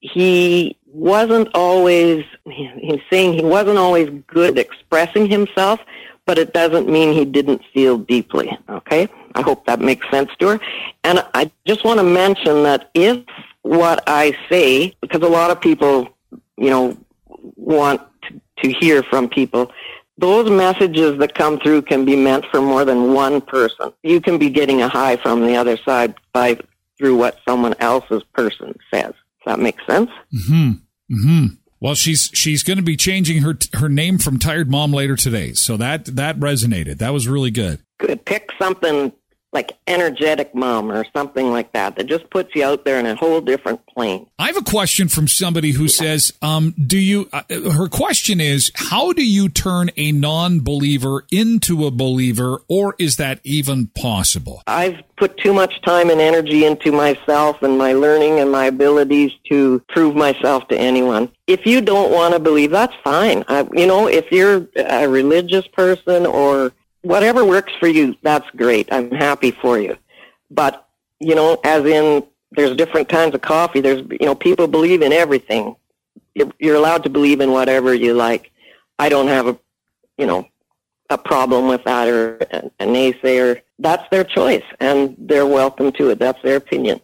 He 0.00 0.76
wasn't 0.86 1.48
always, 1.54 2.24
he's 2.44 3.00
saying 3.10 3.34
he 3.34 3.44
wasn't 3.44 3.78
always 3.78 4.10
good 4.26 4.58
at 4.58 4.66
expressing 4.66 5.28
himself, 5.28 5.80
but 6.26 6.38
it 6.38 6.52
doesn't 6.52 6.88
mean 6.88 7.12
he 7.12 7.24
didn't 7.24 7.62
feel 7.72 7.98
deeply. 7.98 8.56
Okay? 8.68 9.08
I 9.34 9.42
hope 9.42 9.64
that 9.66 9.80
makes 9.80 10.08
sense 10.10 10.30
to 10.40 10.48
her. 10.48 10.60
And 11.04 11.24
I 11.34 11.50
just 11.66 11.84
want 11.84 12.00
to 12.00 12.04
mention 12.04 12.62
that 12.64 12.90
if 12.94 13.24
what 13.62 14.02
I 14.06 14.36
say, 14.48 14.94
because 15.00 15.22
a 15.22 15.28
lot 15.28 15.50
of 15.50 15.60
people, 15.60 16.08
you 16.56 16.70
know, 16.70 16.96
want 17.56 18.00
to, 18.22 18.40
to 18.62 18.72
hear 18.72 19.02
from 19.02 19.28
people, 19.28 19.70
those 20.18 20.50
messages 20.50 21.18
that 21.18 21.34
come 21.34 21.58
through 21.58 21.82
can 21.82 22.04
be 22.04 22.14
meant 22.14 22.44
for 22.50 22.60
more 22.60 22.84
than 22.84 23.14
one 23.14 23.40
person. 23.40 23.92
You 24.02 24.20
can 24.20 24.38
be 24.38 24.50
getting 24.50 24.82
a 24.82 24.88
high 24.88 25.16
from 25.16 25.46
the 25.46 25.56
other 25.56 25.78
side 25.78 26.14
by 26.32 26.58
through 26.98 27.16
what 27.16 27.38
someone 27.48 27.74
else's 27.80 28.22
person 28.34 28.78
says. 28.92 29.12
Does 29.12 29.46
that 29.46 29.58
make 29.58 29.78
sense? 29.88 30.10
Hmm. 30.46 30.72
Hmm. 31.10 31.46
Well, 31.80 31.94
she's 31.94 32.30
she's 32.34 32.62
going 32.62 32.76
to 32.76 32.82
be 32.82 32.96
changing 32.96 33.40
her 33.42 33.56
her 33.72 33.88
name 33.88 34.18
from 34.18 34.38
Tired 34.38 34.70
Mom 34.70 34.92
later 34.92 35.16
today. 35.16 35.54
So 35.54 35.78
that 35.78 36.04
that 36.04 36.38
resonated. 36.38 36.98
That 36.98 37.14
was 37.14 37.26
really 37.26 37.50
good. 37.50 37.80
Good. 37.98 38.24
Pick 38.26 38.50
something 38.58 39.12
like 39.52 39.72
energetic 39.86 40.54
mom 40.54 40.92
or 40.92 41.04
something 41.14 41.50
like 41.50 41.72
that 41.72 41.96
that 41.96 42.06
just 42.06 42.30
puts 42.30 42.54
you 42.54 42.64
out 42.64 42.84
there 42.84 43.00
in 43.00 43.06
a 43.06 43.16
whole 43.16 43.40
different 43.40 43.84
plane. 43.86 44.26
I 44.38 44.46
have 44.46 44.56
a 44.56 44.62
question 44.62 45.08
from 45.08 45.26
somebody 45.26 45.72
who 45.72 45.88
says, 45.88 46.32
um, 46.40 46.74
"Do 46.78 46.98
you?" 46.98 47.28
Uh, 47.32 47.42
her 47.72 47.88
question 47.88 48.40
is, 48.40 48.70
"How 48.74 49.12
do 49.12 49.24
you 49.24 49.48
turn 49.48 49.90
a 49.96 50.12
non-believer 50.12 51.26
into 51.32 51.86
a 51.86 51.90
believer, 51.90 52.62
or 52.68 52.94
is 52.98 53.16
that 53.16 53.40
even 53.42 53.88
possible?" 53.88 54.62
I've 54.66 55.02
put 55.16 55.36
too 55.36 55.52
much 55.52 55.82
time 55.82 56.10
and 56.10 56.20
energy 56.20 56.64
into 56.64 56.92
myself 56.92 57.62
and 57.62 57.76
my 57.76 57.92
learning 57.92 58.38
and 58.40 58.50
my 58.50 58.66
abilities 58.66 59.32
to 59.50 59.82
prove 59.88 60.14
myself 60.14 60.66
to 60.68 60.78
anyone. 60.78 61.30
If 61.46 61.66
you 61.66 61.80
don't 61.80 62.12
want 62.12 62.34
to 62.34 62.40
believe, 62.40 62.70
that's 62.70 62.94
fine. 63.02 63.44
I, 63.48 63.66
you 63.72 63.86
know, 63.86 64.06
if 64.06 64.30
you're 64.30 64.68
a 64.76 65.08
religious 65.08 65.66
person 65.66 66.24
or 66.24 66.72
whatever 67.02 67.44
works 67.44 67.72
for 67.78 67.88
you, 67.88 68.16
that's 68.22 68.48
great. 68.50 68.88
I'm 68.92 69.10
happy 69.10 69.50
for 69.50 69.78
you. 69.78 69.96
But, 70.50 70.86
you 71.18 71.34
know, 71.34 71.60
as 71.64 71.84
in 71.84 72.24
there's 72.52 72.76
different 72.76 73.08
kinds 73.08 73.34
of 73.34 73.40
coffee. 73.40 73.80
There's, 73.80 74.02
you 74.10 74.26
know, 74.26 74.34
people 74.34 74.66
believe 74.66 75.02
in 75.02 75.12
everything. 75.12 75.76
You're, 76.34 76.52
you're 76.58 76.76
allowed 76.76 77.04
to 77.04 77.10
believe 77.10 77.40
in 77.40 77.52
whatever 77.52 77.94
you 77.94 78.14
like. 78.14 78.50
I 78.98 79.08
don't 79.08 79.28
have 79.28 79.46
a, 79.46 79.58
you 80.18 80.26
know, 80.26 80.46
a 81.08 81.18
problem 81.18 81.68
with 81.68 81.84
that 81.84 82.08
or 82.08 82.38
a, 82.50 82.70
a 82.80 82.86
naysayer. 82.86 83.62
That's 83.78 84.08
their 84.10 84.24
choice 84.24 84.64
and 84.78 85.16
they're 85.18 85.46
welcome 85.46 85.92
to 85.92 86.10
it. 86.10 86.18
That's 86.18 86.40
their 86.42 86.56
opinion. 86.56 87.00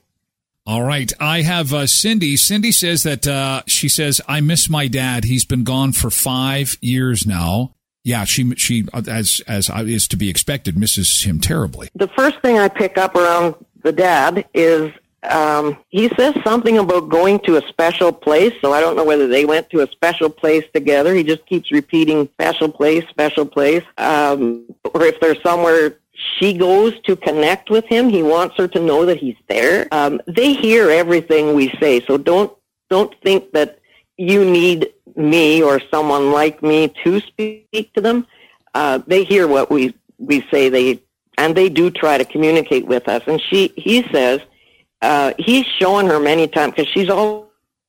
All 0.67 0.83
right. 0.83 1.13
I 1.21 1.43
have 1.43 1.73
uh, 1.73 1.87
Cindy. 1.87 2.37
Cindy 2.37 2.73
says 2.73 3.05
that 3.05 3.27
uh, 3.27 3.63
she 3.69 3.89
says, 3.89 4.21
I 4.27 4.41
miss 4.41 4.69
my 4.69 4.89
dad. 4.89 5.25
He's 5.25 5.45
been 5.45 5.63
gone 5.63 5.93
for 5.93 6.11
five 6.11 6.77
years 6.81 7.25
now 7.25 7.76
yeah, 8.07 8.25
she 8.25 8.55
she 8.55 8.87
as 8.95 9.43
as 9.49 9.69
is 9.69 10.07
to 10.09 10.17
be 10.17 10.31
expected 10.31 10.79
misses 10.79 11.25
him 11.25 11.41
terribly. 11.41 11.89
The 11.97 12.07
first 12.07 12.41
thing 12.41 12.57
I 12.57 12.69
pick 12.69 12.97
up 12.99 13.17
around 13.17 13.57
the 13.83 13.91
dad 13.91 14.47
is 14.55 14.93
um, 15.25 15.77
he 15.89 16.09
says 16.11 16.37
something 16.45 16.79
about 16.79 17.09
going 17.09 17.41
to 17.41 17.57
a 17.57 17.69
special 17.69 18.13
place. 18.13 18.53
So 18.61 18.73
I 18.73 18.81
don't 18.81 18.95
know 18.95 19.05
whether 19.05 19.27
they 19.27 19.45
went 19.45 19.71
to 19.71 19.81
a 19.81 19.91
special 19.91 20.31
place 20.31 20.63
together. 20.73 21.15
He 21.15 21.25
just 21.25 21.45
keeps 21.47 21.73
repeating 21.73 22.29
special 22.35 22.71
place, 22.71 23.03
special 23.11 23.45
place, 23.45 23.83
um, 23.99 24.67
or 24.95 25.03
if 25.03 25.19
there's 25.19 25.43
somewhere 25.43 25.99
she 26.39 26.53
goes 26.53 26.99
to 27.07 27.17
connect 27.17 27.71
with 27.71 27.87
him. 27.87 28.09
He 28.09 28.23
wants 28.23 28.55
her 28.57 28.69
to 28.69 28.81
know 28.81 29.05
that 29.05 29.19
he's 29.19 29.37
there. 29.49 29.89
Um, 29.91 30.21
they 30.29 30.55
hear 30.55 30.91
everything 30.91 31.55
we 31.55 31.71
say, 31.81 32.07
so 32.07 32.19
don't 32.19 32.57
don't 32.89 33.13
think 33.25 33.51
that 33.51 33.81
you 34.17 34.45
need 34.45 34.93
me 35.15 35.63
or 35.63 35.81
someone 35.91 36.33
like 36.33 36.63
me 36.63 36.93
to 37.05 37.21
speak 37.21 37.93
to 37.95 38.01
them, 38.01 38.27
uh, 38.75 38.99
they 39.07 39.25
hear 39.25 39.47
what 39.47 39.71
we 39.71 39.95
we 40.19 40.47
say. 40.51 40.69
They 40.69 41.01
and 41.39 41.57
they 41.57 41.69
do 41.69 41.91
try 41.91 42.19
to 42.19 42.25
communicate 42.25 42.87
with 42.87 43.09
us. 43.09 43.23
And 43.27 43.41
she 43.41 43.73
he 43.77 44.03
says 44.13 44.41
uh, 45.03 45.33
he's 45.39 45.67
shown 45.67 46.07
her 46.07 46.19
many 46.19 46.49
times 46.49 46.75
because 46.75 46.91
she's 46.93 47.11
always 47.11 47.49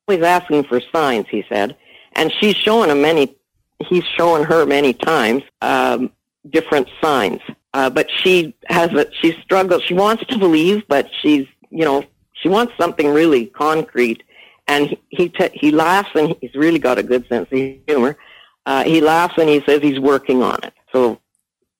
asking 0.09 0.65
for 0.65 0.81
signs. 0.93 1.27
He 1.29 1.45
said, 1.49 1.75
and 2.13 2.31
she's 2.39 2.55
showing 2.55 2.89
him 2.89 3.01
many. 3.01 3.35
He's 3.79 4.03
showing 4.03 4.43
her 4.43 4.65
many 4.65 4.93
times 4.93 5.43
um, 5.61 6.11
different 6.49 6.87
signs. 7.01 7.41
Uh, 7.73 7.89
but 7.89 8.09
she 8.09 8.55
has 8.67 8.91
a 8.93 9.07
she 9.13 9.33
struggles. 9.41 9.83
She 9.83 9.93
wants 9.93 10.25
to 10.25 10.37
believe, 10.37 10.87
but 10.87 11.09
she's 11.21 11.47
you 11.69 11.85
know 11.85 12.03
she 12.33 12.49
wants 12.49 12.73
something 12.77 13.09
really 13.09 13.47
concrete 13.47 14.23
and 14.67 14.89
he 14.89 14.99
he, 15.09 15.29
t- 15.29 15.49
he 15.53 15.71
laughs 15.71 16.09
and 16.15 16.35
he's 16.41 16.53
really 16.55 16.79
got 16.79 16.97
a 16.97 17.03
good 17.03 17.27
sense 17.27 17.47
of 17.51 17.57
humor. 17.87 18.17
Uh, 18.65 18.83
he 18.83 19.01
laughs 19.01 19.35
and 19.37 19.49
he 19.49 19.61
says 19.61 19.81
he's 19.81 19.99
working 19.99 20.43
on 20.43 20.59
it. 20.63 20.73
So 20.91 21.19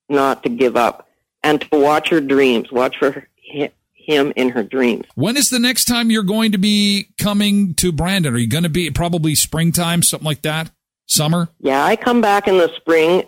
not 0.08 0.42
to 0.44 0.48
give 0.48 0.76
up 0.76 1.08
and 1.42 1.60
to 1.60 1.68
watch 1.72 2.08
her 2.08 2.20
dreams, 2.20 2.72
watch 2.72 2.96
for 2.98 3.28
him 4.08 4.32
in 4.36 4.48
her 4.48 4.62
dreams. 4.62 5.04
When 5.14 5.36
is 5.36 5.50
the 5.50 5.58
next 5.58 5.84
time 5.84 6.10
you're 6.10 6.22
going 6.22 6.52
to 6.52 6.58
be 6.58 7.08
coming 7.18 7.74
to 7.74 7.92
Brandon? 7.92 8.34
Are 8.34 8.38
you 8.38 8.48
going 8.48 8.62
to 8.64 8.70
be 8.70 8.90
probably 8.90 9.34
springtime, 9.34 10.02
something 10.02 10.24
like 10.24 10.42
that? 10.42 10.70
Summer? 11.06 11.48
Yeah, 11.60 11.84
I 11.84 11.96
come 11.96 12.20
back 12.20 12.48
in 12.48 12.58
the 12.58 12.70
spring. 12.76 13.24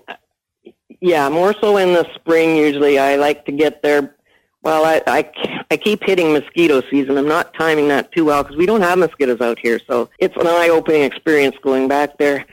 Yeah, 1.01 1.29
more 1.29 1.55
so 1.61 1.77
in 1.77 1.95
the 1.95 2.07
spring 2.15 2.57
usually. 2.57 2.99
I 2.99 3.17
like 3.17 3.47
to 3.47 3.53
get 3.53 3.83
there 3.83 4.17
well, 4.63 4.85
I, 4.85 5.03
I, 5.07 5.65
I 5.71 5.77
keep 5.77 6.03
hitting 6.05 6.33
mosquito 6.33 6.83
season. 6.91 7.17
I'm 7.17 7.29
not 7.29 7.55
timing 7.55 7.89
that 7.89 8.13
too 8.13 8.27
well 8.27 8.43
because 8.43 8.57
we 8.57 8.67
don't 8.67 8.83
have 8.83 8.99
mosquitoes 8.99 9.41
out 9.41 9.59
here. 9.59 9.81
So 9.87 10.11
it's 10.19 10.37
an 10.37 10.47
eye-opening 10.47 11.03
experience 11.03 11.57
going 11.63 11.89
back 11.89 12.19
there. 12.19 12.45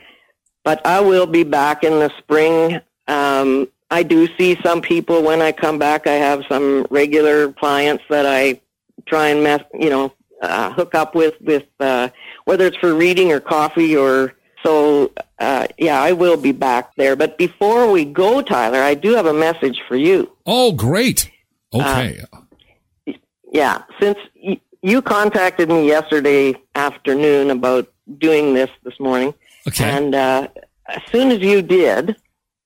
But 0.64 0.84
I 0.86 1.00
will 1.00 1.26
be 1.26 1.44
back 1.44 1.84
in 1.84 1.92
the 1.92 2.10
spring. 2.18 2.80
Um, 3.08 3.68
I 3.90 4.02
do 4.02 4.28
see 4.36 4.58
some 4.62 4.80
people 4.80 5.22
when 5.22 5.42
I 5.42 5.52
come 5.52 5.78
back. 5.78 6.06
I 6.06 6.14
have 6.14 6.44
some 6.48 6.86
regular 6.90 7.52
clients 7.52 8.04
that 8.10 8.26
I 8.26 8.60
try 9.06 9.28
and 9.28 9.42
mess, 9.42 9.62
you 9.74 9.90
know, 9.90 10.12
uh, 10.42 10.72
hook 10.72 10.94
up 10.94 11.14
with, 11.14 11.34
with 11.40 11.64
uh, 11.80 12.08
whether 12.44 12.66
it's 12.66 12.76
for 12.78 12.94
reading 12.94 13.32
or 13.32 13.40
coffee 13.40 13.96
or 13.96 14.34
so. 14.62 15.12
Uh, 15.38 15.66
yeah, 15.78 16.00
I 16.02 16.12
will 16.12 16.36
be 16.36 16.52
back 16.52 16.94
there. 16.96 17.16
But 17.16 17.38
before 17.38 17.90
we 17.90 18.04
go, 18.04 18.42
Tyler, 18.42 18.80
I 18.80 18.94
do 18.94 19.14
have 19.14 19.26
a 19.26 19.32
message 19.32 19.80
for 19.86 19.96
you. 19.96 20.32
Oh, 20.46 20.72
great. 20.72 21.30
Okay. 21.74 22.20
Uh, 22.32 23.12
yeah, 23.52 23.82
since 24.00 24.18
y- 24.42 24.60
you 24.82 25.02
contacted 25.02 25.68
me 25.68 25.86
yesterday 25.86 26.54
afternoon 26.74 27.50
about 27.50 27.92
doing 28.18 28.54
this 28.54 28.70
this 28.84 28.98
morning, 28.98 29.34
okay. 29.66 29.90
and 29.90 30.14
uh, 30.14 30.48
as 30.86 31.02
soon 31.10 31.30
as 31.30 31.40
you 31.40 31.62
did, 31.62 32.16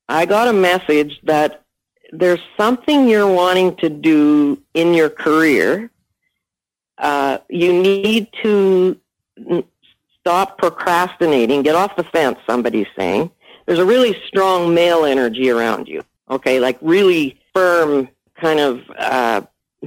I 0.09 0.27
got 0.27 0.49
a 0.49 0.53
message 0.53 1.21
that 1.25 1.65
there's 2.13 2.41
something 2.57 3.09
you're 3.09 3.33
wanting 3.33 3.77
to 3.77 3.89
do 3.89 4.63
in 4.75 4.95
your 4.95 5.09
career. 5.09 5.91
Uh, 6.99 7.39
you 7.49 7.73
need 7.73 8.29
to 8.43 9.01
stop 10.21 10.59
procrastinating, 10.59 11.63
get 11.63 11.75
off 11.75 11.97
the 11.97 12.05
fence, 12.05 12.39
somebody's 12.47 12.87
saying. 12.97 13.31
There's 13.67 13.79
a 13.79 13.85
really 13.85 14.17
strong 14.27 14.75
male 14.75 15.05
energy 15.05 15.51
around 15.51 15.89
you, 15.89 16.05
okay, 16.31 16.61
like 16.61 16.79
really 16.81 17.41
firm 17.55 18.09
kind 18.43 18.61
of, 18.61 18.83
uh, 18.99 19.43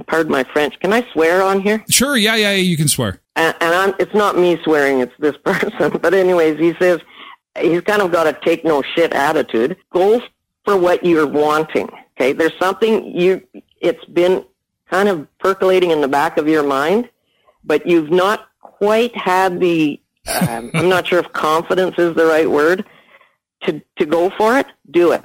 pardon 0.06 0.32
my 0.32 0.44
French, 0.44 0.78
can 0.80 0.92
I 0.92 1.06
swear 1.12 1.42
on 1.42 1.60
here? 1.60 1.84
Sure, 1.88 2.16
yeah, 2.16 2.34
yeah, 2.34 2.54
you 2.54 2.76
can 2.76 2.88
swear. 2.88 3.20
And, 3.36 3.54
and 3.60 3.74
I'm, 3.74 3.94
it's 3.98 4.14
not 4.14 4.36
me 4.36 4.58
swearing, 4.64 5.00
it's 5.00 5.12
this 5.18 5.36
person. 5.44 5.98
But 6.00 6.14
anyways, 6.14 6.58
he 6.58 6.74
says 6.80 7.00
he's 7.60 7.82
kind 7.82 8.02
of 8.02 8.10
got 8.10 8.26
a 8.26 8.32
take 8.32 8.64
no 8.64 8.82
shit 8.82 9.12
attitude. 9.12 9.76
Go 9.90 10.20
for 10.64 10.76
what 10.76 11.04
you're 11.04 11.26
wanting. 11.26 11.88
Okay, 12.16 12.32
there's 12.32 12.58
something 12.58 13.14
you. 13.14 13.42
It's 13.80 14.04
been 14.06 14.44
kind 14.90 15.08
of 15.08 15.28
percolating 15.38 15.90
in 15.90 16.00
the 16.00 16.08
back 16.08 16.38
of 16.38 16.48
your 16.48 16.62
mind, 16.62 17.10
but 17.62 17.86
you've 17.86 18.10
not 18.10 18.48
quite 18.60 19.14
had 19.14 19.60
the 19.60 20.00
um, 20.48 20.70
I'm 20.74 20.88
not 20.88 21.06
sure 21.06 21.18
if 21.18 21.30
confidence 21.32 21.96
is 21.98 22.14
the 22.14 22.24
right 22.24 22.50
word 22.50 22.84
to 23.62 23.82
to 23.98 24.06
go 24.06 24.30
for 24.30 24.58
it. 24.58 24.66
Do 24.90 25.12
it 25.12 25.24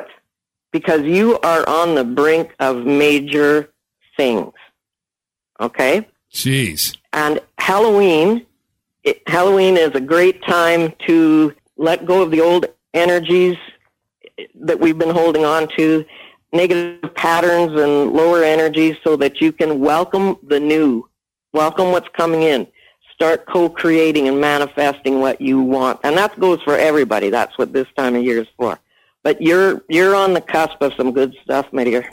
because 0.71 1.01
you 1.01 1.39
are 1.39 1.67
on 1.67 1.95
the 1.95 2.03
brink 2.03 2.53
of 2.59 2.85
major 2.85 3.69
things. 4.17 4.53
Okay. 5.59 6.07
Jeez. 6.33 6.97
And 7.13 7.39
Halloween, 7.57 8.45
it, 9.03 9.21
Halloween 9.27 9.77
is 9.77 9.91
a 9.93 9.99
great 9.99 10.43
time 10.43 10.93
to 11.07 11.53
let 11.77 12.05
go 12.05 12.21
of 12.21 12.31
the 12.31 12.41
old 12.41 12.65
energies 12.93 13.57
that 14.55 14.79
we've 14.79 14.97
been 14.97 15.13
holding 15.13 15.45
on 15.45 15.67
to, 15.77 16.05
negative 16.53 17.13
patterns 17.15 17.79
and 17.79 18.13
lower 18.13 18.43
energies, 18.43 18.95
so 19.03 19.15
that 19.17 19.41
you 19.41 19.51
can 19.51 19.79
welcome 19.79 20.37
the 20.43 20.59
new, 20.59 21.07
welcome 21.53 21.91
what's 21.91 22.09
coming 22.09 22.43
in. 22.43 22.67
Start 23.13 23.45
co-creating 23.45 24.27
and 24.27 24.41
manifesting 24.41 25.19
what 25.19 25.39
you 25.39 25.61
want, 25.61 25.99
and 26.03 26.17
that 26.17 26.39
goes 26.39 26.61
for 26.63 26.75
everybody. 26.75 27.29
That's 27.29 27.55
what 27.57 27.71
this 27.71 27.87
time 27.95 28.15
of 28.15 28.23
year 28.23 28.41
is 28.41 28.47
for. 28.57 28.79
But 29.23 29.41
you're 29.41 29.83
you're 29.87 30.15
on 30.15 30.33
the 30.33 30.41
cusp 30.41 30.81
of 30.81 30.93
some 30.97 31.11
good 31.11 31.35
stuff, 31.43 31.67
my 31.71 31.83
dear. 31.83 32.09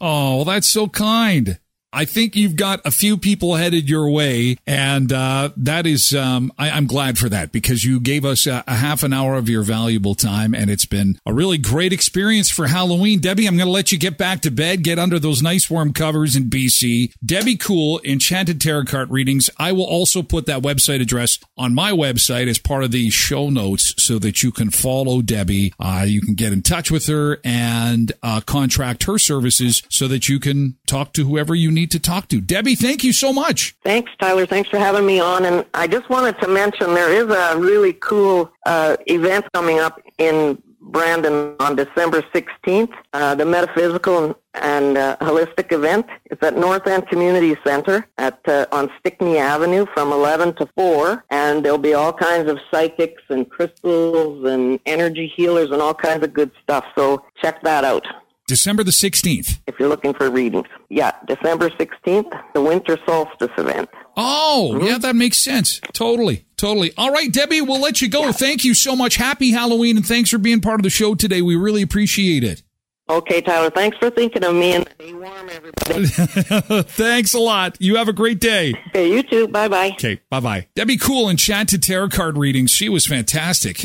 Oh, 0.00 0.36
well, 0.36 0.44
that's 0.44 0.66
so 0.66 0.88
kind. 0.88 1.58
I 1.94 2.04
think 2.04 2.34
you've 2.34 2.56
got 2.56 2.80
a 2.84 2.90
few 2.90 3.16
people 3.16 3.54
headed 3.54 3.88
your 3.88 4.10
way, 4.10 4.56
and 4.66 5.12
uh, 5.12 5.50
that 5.56 5.86
is, 5.86 6.12
um, 6.12 6.52
I, 6.58 6.76
am 6.76 6.88
glad 6.88 7.18
for 7.18 7.28
that 7.28 7.52
because 7.52 7.84
you 7.84 8.00
gave 8.00 8.24
us 8.24 8.48
a, 8.48 8.64
a, 8.66 8.74
half 8.74 9.04
an 9.04 9.12
hour 9.12 9.36
of 9.36 9.48
your 9.48 9.62
valuable 9.62 10.16
time, 10.16 10.54
and 10.54 10.70
it's 10.70 10.86
been 10.86 11.20
a 11.24 11.32
really 11.32 11.56
great 11.56 11.92
experience 11.92 12.50
for 12.50 12.66
Halloween. 12.66 13.20
Debbie, 13.20 13.46
I'm 13.46 13.56
going 13.56 13.68
to 13.68 13.72
let 13.72 13.92
you 13.92 13.98
get 13.98 14.18
back 14.18 14.40
to 14.40 14.50
bed, 14.50 14.82
get 14.82 14.98
under 14.98 15.20
those 15.20 15.40
nice 15.40 15.70
warm 15.70 15.92
covers 15.92 16.34
in 16.34 16.50
BC. 16.50 17.12
Debbie 17.24 17.56
Kool, 17.56 18.00
Enchanted 18.04 18.60
Tarot 18.60 18.86
Card 18.86 19.12
Readings. 19.12 19.48
I 19.56 19.70
will 19.70 19.84
also 19.84 20.20
put 20.22 20.46
that 20.46 20.62
website 20.62 21.00
address 21.00 21.38
on 21.56 21.74
my 21.74 21.92
website 21.92 22.48
as 22.48 22.58
part 22.58 22.82
of 22.82 22.90
the 22.90 23.08
show 23.10 23.50
notes 23.50 23.94
so 24.02 24.18
that 24.18 24.42
you 24.42 24.50
can 24.50 24.70
follow 24.70 25.22
Debbie. 25.22 25.72
Uh, 25.78 26.04
you 26.08 26.20
can 26.20 26.34
get 26.34 26.52
in 26.52 26.62
touch 26.62 26.90
with 26.90 27.06
her 27.06 27.38
and 27.44 28.12
uh, 28.24 28.40
contract 28.40 29.04
her 29.04 29.16
services 29.16 29.84
so 29.88 30.08
that 30.08 30.28
you 30.28 30.40
can 30.40 30.76
talk 30.88 31.12
to 31.12 31.24
whoever 31.24 31.54
you 31.54 31.70
need 31.70 31.83
need 31.84 31.90
to 31.90 31.98
talk 31.98 32.28
to. 32.28 32.40
Debbie, 32.40 32.76
thank 32.76 33.04
you 33.04 33.12
so 33.12 33.30
much. 33.32 33.76
Thanks, 33.84 34.10
Tyler. 34.18 34.46
Thanks 34.46 34.70
for 34.70 34.78
having 34.78 35.04
me 35.04 35.20
on. 35.20 35.44
And 35.44 35.66
I 35.74 35.86
just 35.86 36.08
wanted 36.08 36.40
to 36.40 36.48
mention 36.48 36.94
there 36.94 37.12
is 37.12 37.28
a 37.28 37.58
really 37.58 37.92
cool 37.94 38.50
uh, 38.64 38.96
event 39.06 39.44
coming 39.52 39.78
up 39.80 40.00
in 40.16 40.60
Brandon 40.80 41.56
on 41.60 41.76
December 41.76 42.22
16th, 42.34 42.92
uh, 43.12 43.34
the 43.34 43.44
Metaphysical 43.44 44.38
and, 44.54 44.96
uh, 44.96 45.16
Holistic 45.20 45.72
event. 45.72 46.06
It's 46.26 46.42
at 46.42 46.56
North 46.56 46.86
End 46.86 47.06
Community 47.08 47.56
Center 47.66 48.06
at 48.16 48.38
uh, 48.48 48.66
on 48.70 48.90
Stickney 49.00 49.38
Avenue 49.38 49.86
from 49.94 50.12
11 50.12 50.54
to 50.56 50.66
4, 50.76 51.24
and 51.30 51.64
there'll 51.64 51.78
be 51.78 51.94
all 51.94 52.12
kinds 52.12 52.48
of 52.50 52.58
psychics 52.70 53.22
and 53.28 53.50
crystals 53.50 54.46
and 54.46 54.78
energy 54.86 55.26
healers 55.36 55.70
and 55.70 55.82
all 55.82 55.94
kinds 55.94 56.22
of 56.22 56.32
good 56.32 56.52
stuff. 56.62 56.84
So 56.96 57.24
check 57.42 57.62
that 57.62 57.84
out. 57.84 58.06
December 58.46 58.84
the 58.84 58.90
16th. 58.90 59.60
If 59.66 59.78
you're 59.78 59.88
looking 59.88 60.14
for 60.14 60.30
readings. 60.30 60.66
Yeah, 60.90 61.12
December 61.26 61.70
16th, 61.70 62.30
the 62.52 62.60
winter 62.60 62.98
solstice 63.06 63.50
event. 63.56 63.88
Oh, 64.16 64.72
mm-hmm. 64.74 64.86
yeah, 64.86 64.98
that 64.98 65.16
makes 65.16 65.38
sense. 65.38 65.80
Totally. 65.92 66.44
Totally. 66.56 66.92
All 66.96 67.10
right, 67.10 67.32
Debbie, 67.32 67.60
we'll 67.60 67.80
let 67.80 68.02
you 68.02 68.08
go. 68.08 68.26
Yeah. 68.26 68.32
Thank 68.32 68.64
you 68.64 68.74
so 68.74 68.94
much. 68.94 69.16
Happy 69.16 69.50
Halloween 69.50 69.96
and 69.96 70.06
thanks 70.06 70.30
for 70.30 70.38
being 70.38 70.60
part 70.60 70.80
of 70.80 70.84
the 70.84 70.90
show 70.90 71.14
today. 71.14 71.42
We 71.42 71.56
really 71.56 71.82
appreciate 71.82 72.44
it. 72.44 72.62
Okay, 73.08 73.42
Tyler. 73.42 73.68
Thanks 73.68 73.98
for 73.98 74.08
thinking 74.08 74.44
of 74.44 74.54
me 74.54 74.72
and 74.72 74.88
stay 74.94 75.12
warm, 75.12 75.50
everybody. 75.50 76.06
thanks 76.88 77.34
a 77.34 77.38
lot. 77.38 77.76
You 77.78 77.96
have 77.96 78.08
a 78.08 78.14
great 78.14 78.40
day. 78.40 78.74
Okay, 78.88 79.12
you 79.12 79.22
too. 79.22 79.46
Bye 79.48 79.68
bye. 79.68 79.90
Okay, 79.90 80.22
bye 80.30 80.40
bye. 80.40 80.68
Debbie 80.74 80.96
Kool, 80.96 81.28
Enchanted 81.28 81.82
Tarot 81.82 82.08
Card 82.08 82.38
Readings. 82.38 82.70
She 82.70 82.88
was 82.88 83.06
fantastic. 83.06 83.84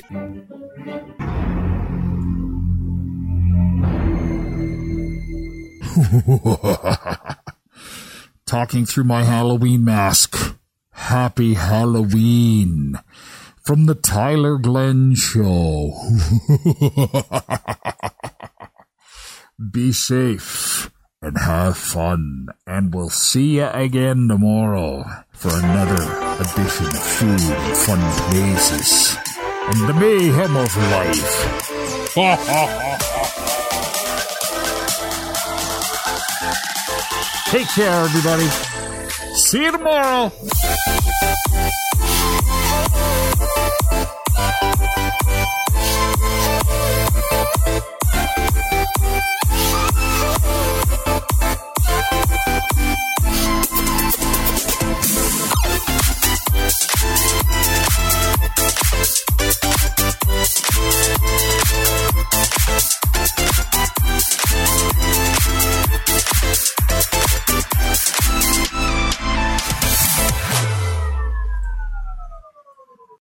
Talking 8.45 8.86
through 8.86 9.04
my 9.04 9.24
Halloween 9.24 9.84
mask. 9.84 10.56
Happy 10.91 11.56
Halloween 11.56 12.95
from 13.62 13.86
the 13.86 13.95
Tyler 13.95 14.58
Glen 14.58 15.16
Show. 15.16 15.93
Be 19.72 19.91
safe 19.91 20.89
and 21.22 21.38
have 21.38 21.78
fun, 21.78 22.47
and 22.66 22.93
we'll 22.93 23.10
see 23.10 23.58
you 23.58 23.68
again 23.68 24.30
tomorrow 24.30 25.04
for 25.34 25.50
another 25.50 26.02
edition 26.41 26.86
of 26.88 27.04
Food 27.04 27.41
and 27.41 27.78
Fun 27.78 28.00
Places 28.32 29.18
and 29.70 29.88
the 29.88 29.93
mayhem 29.93 30.56
of 30.56 30.76
life. 30.78 32.95
Take 37.50 37.68
care, 37.70 38.04
everybody. 38.04 38.47
See 39.34 39.64
you 39.64 39.72
tomorrow. 39.72 40.32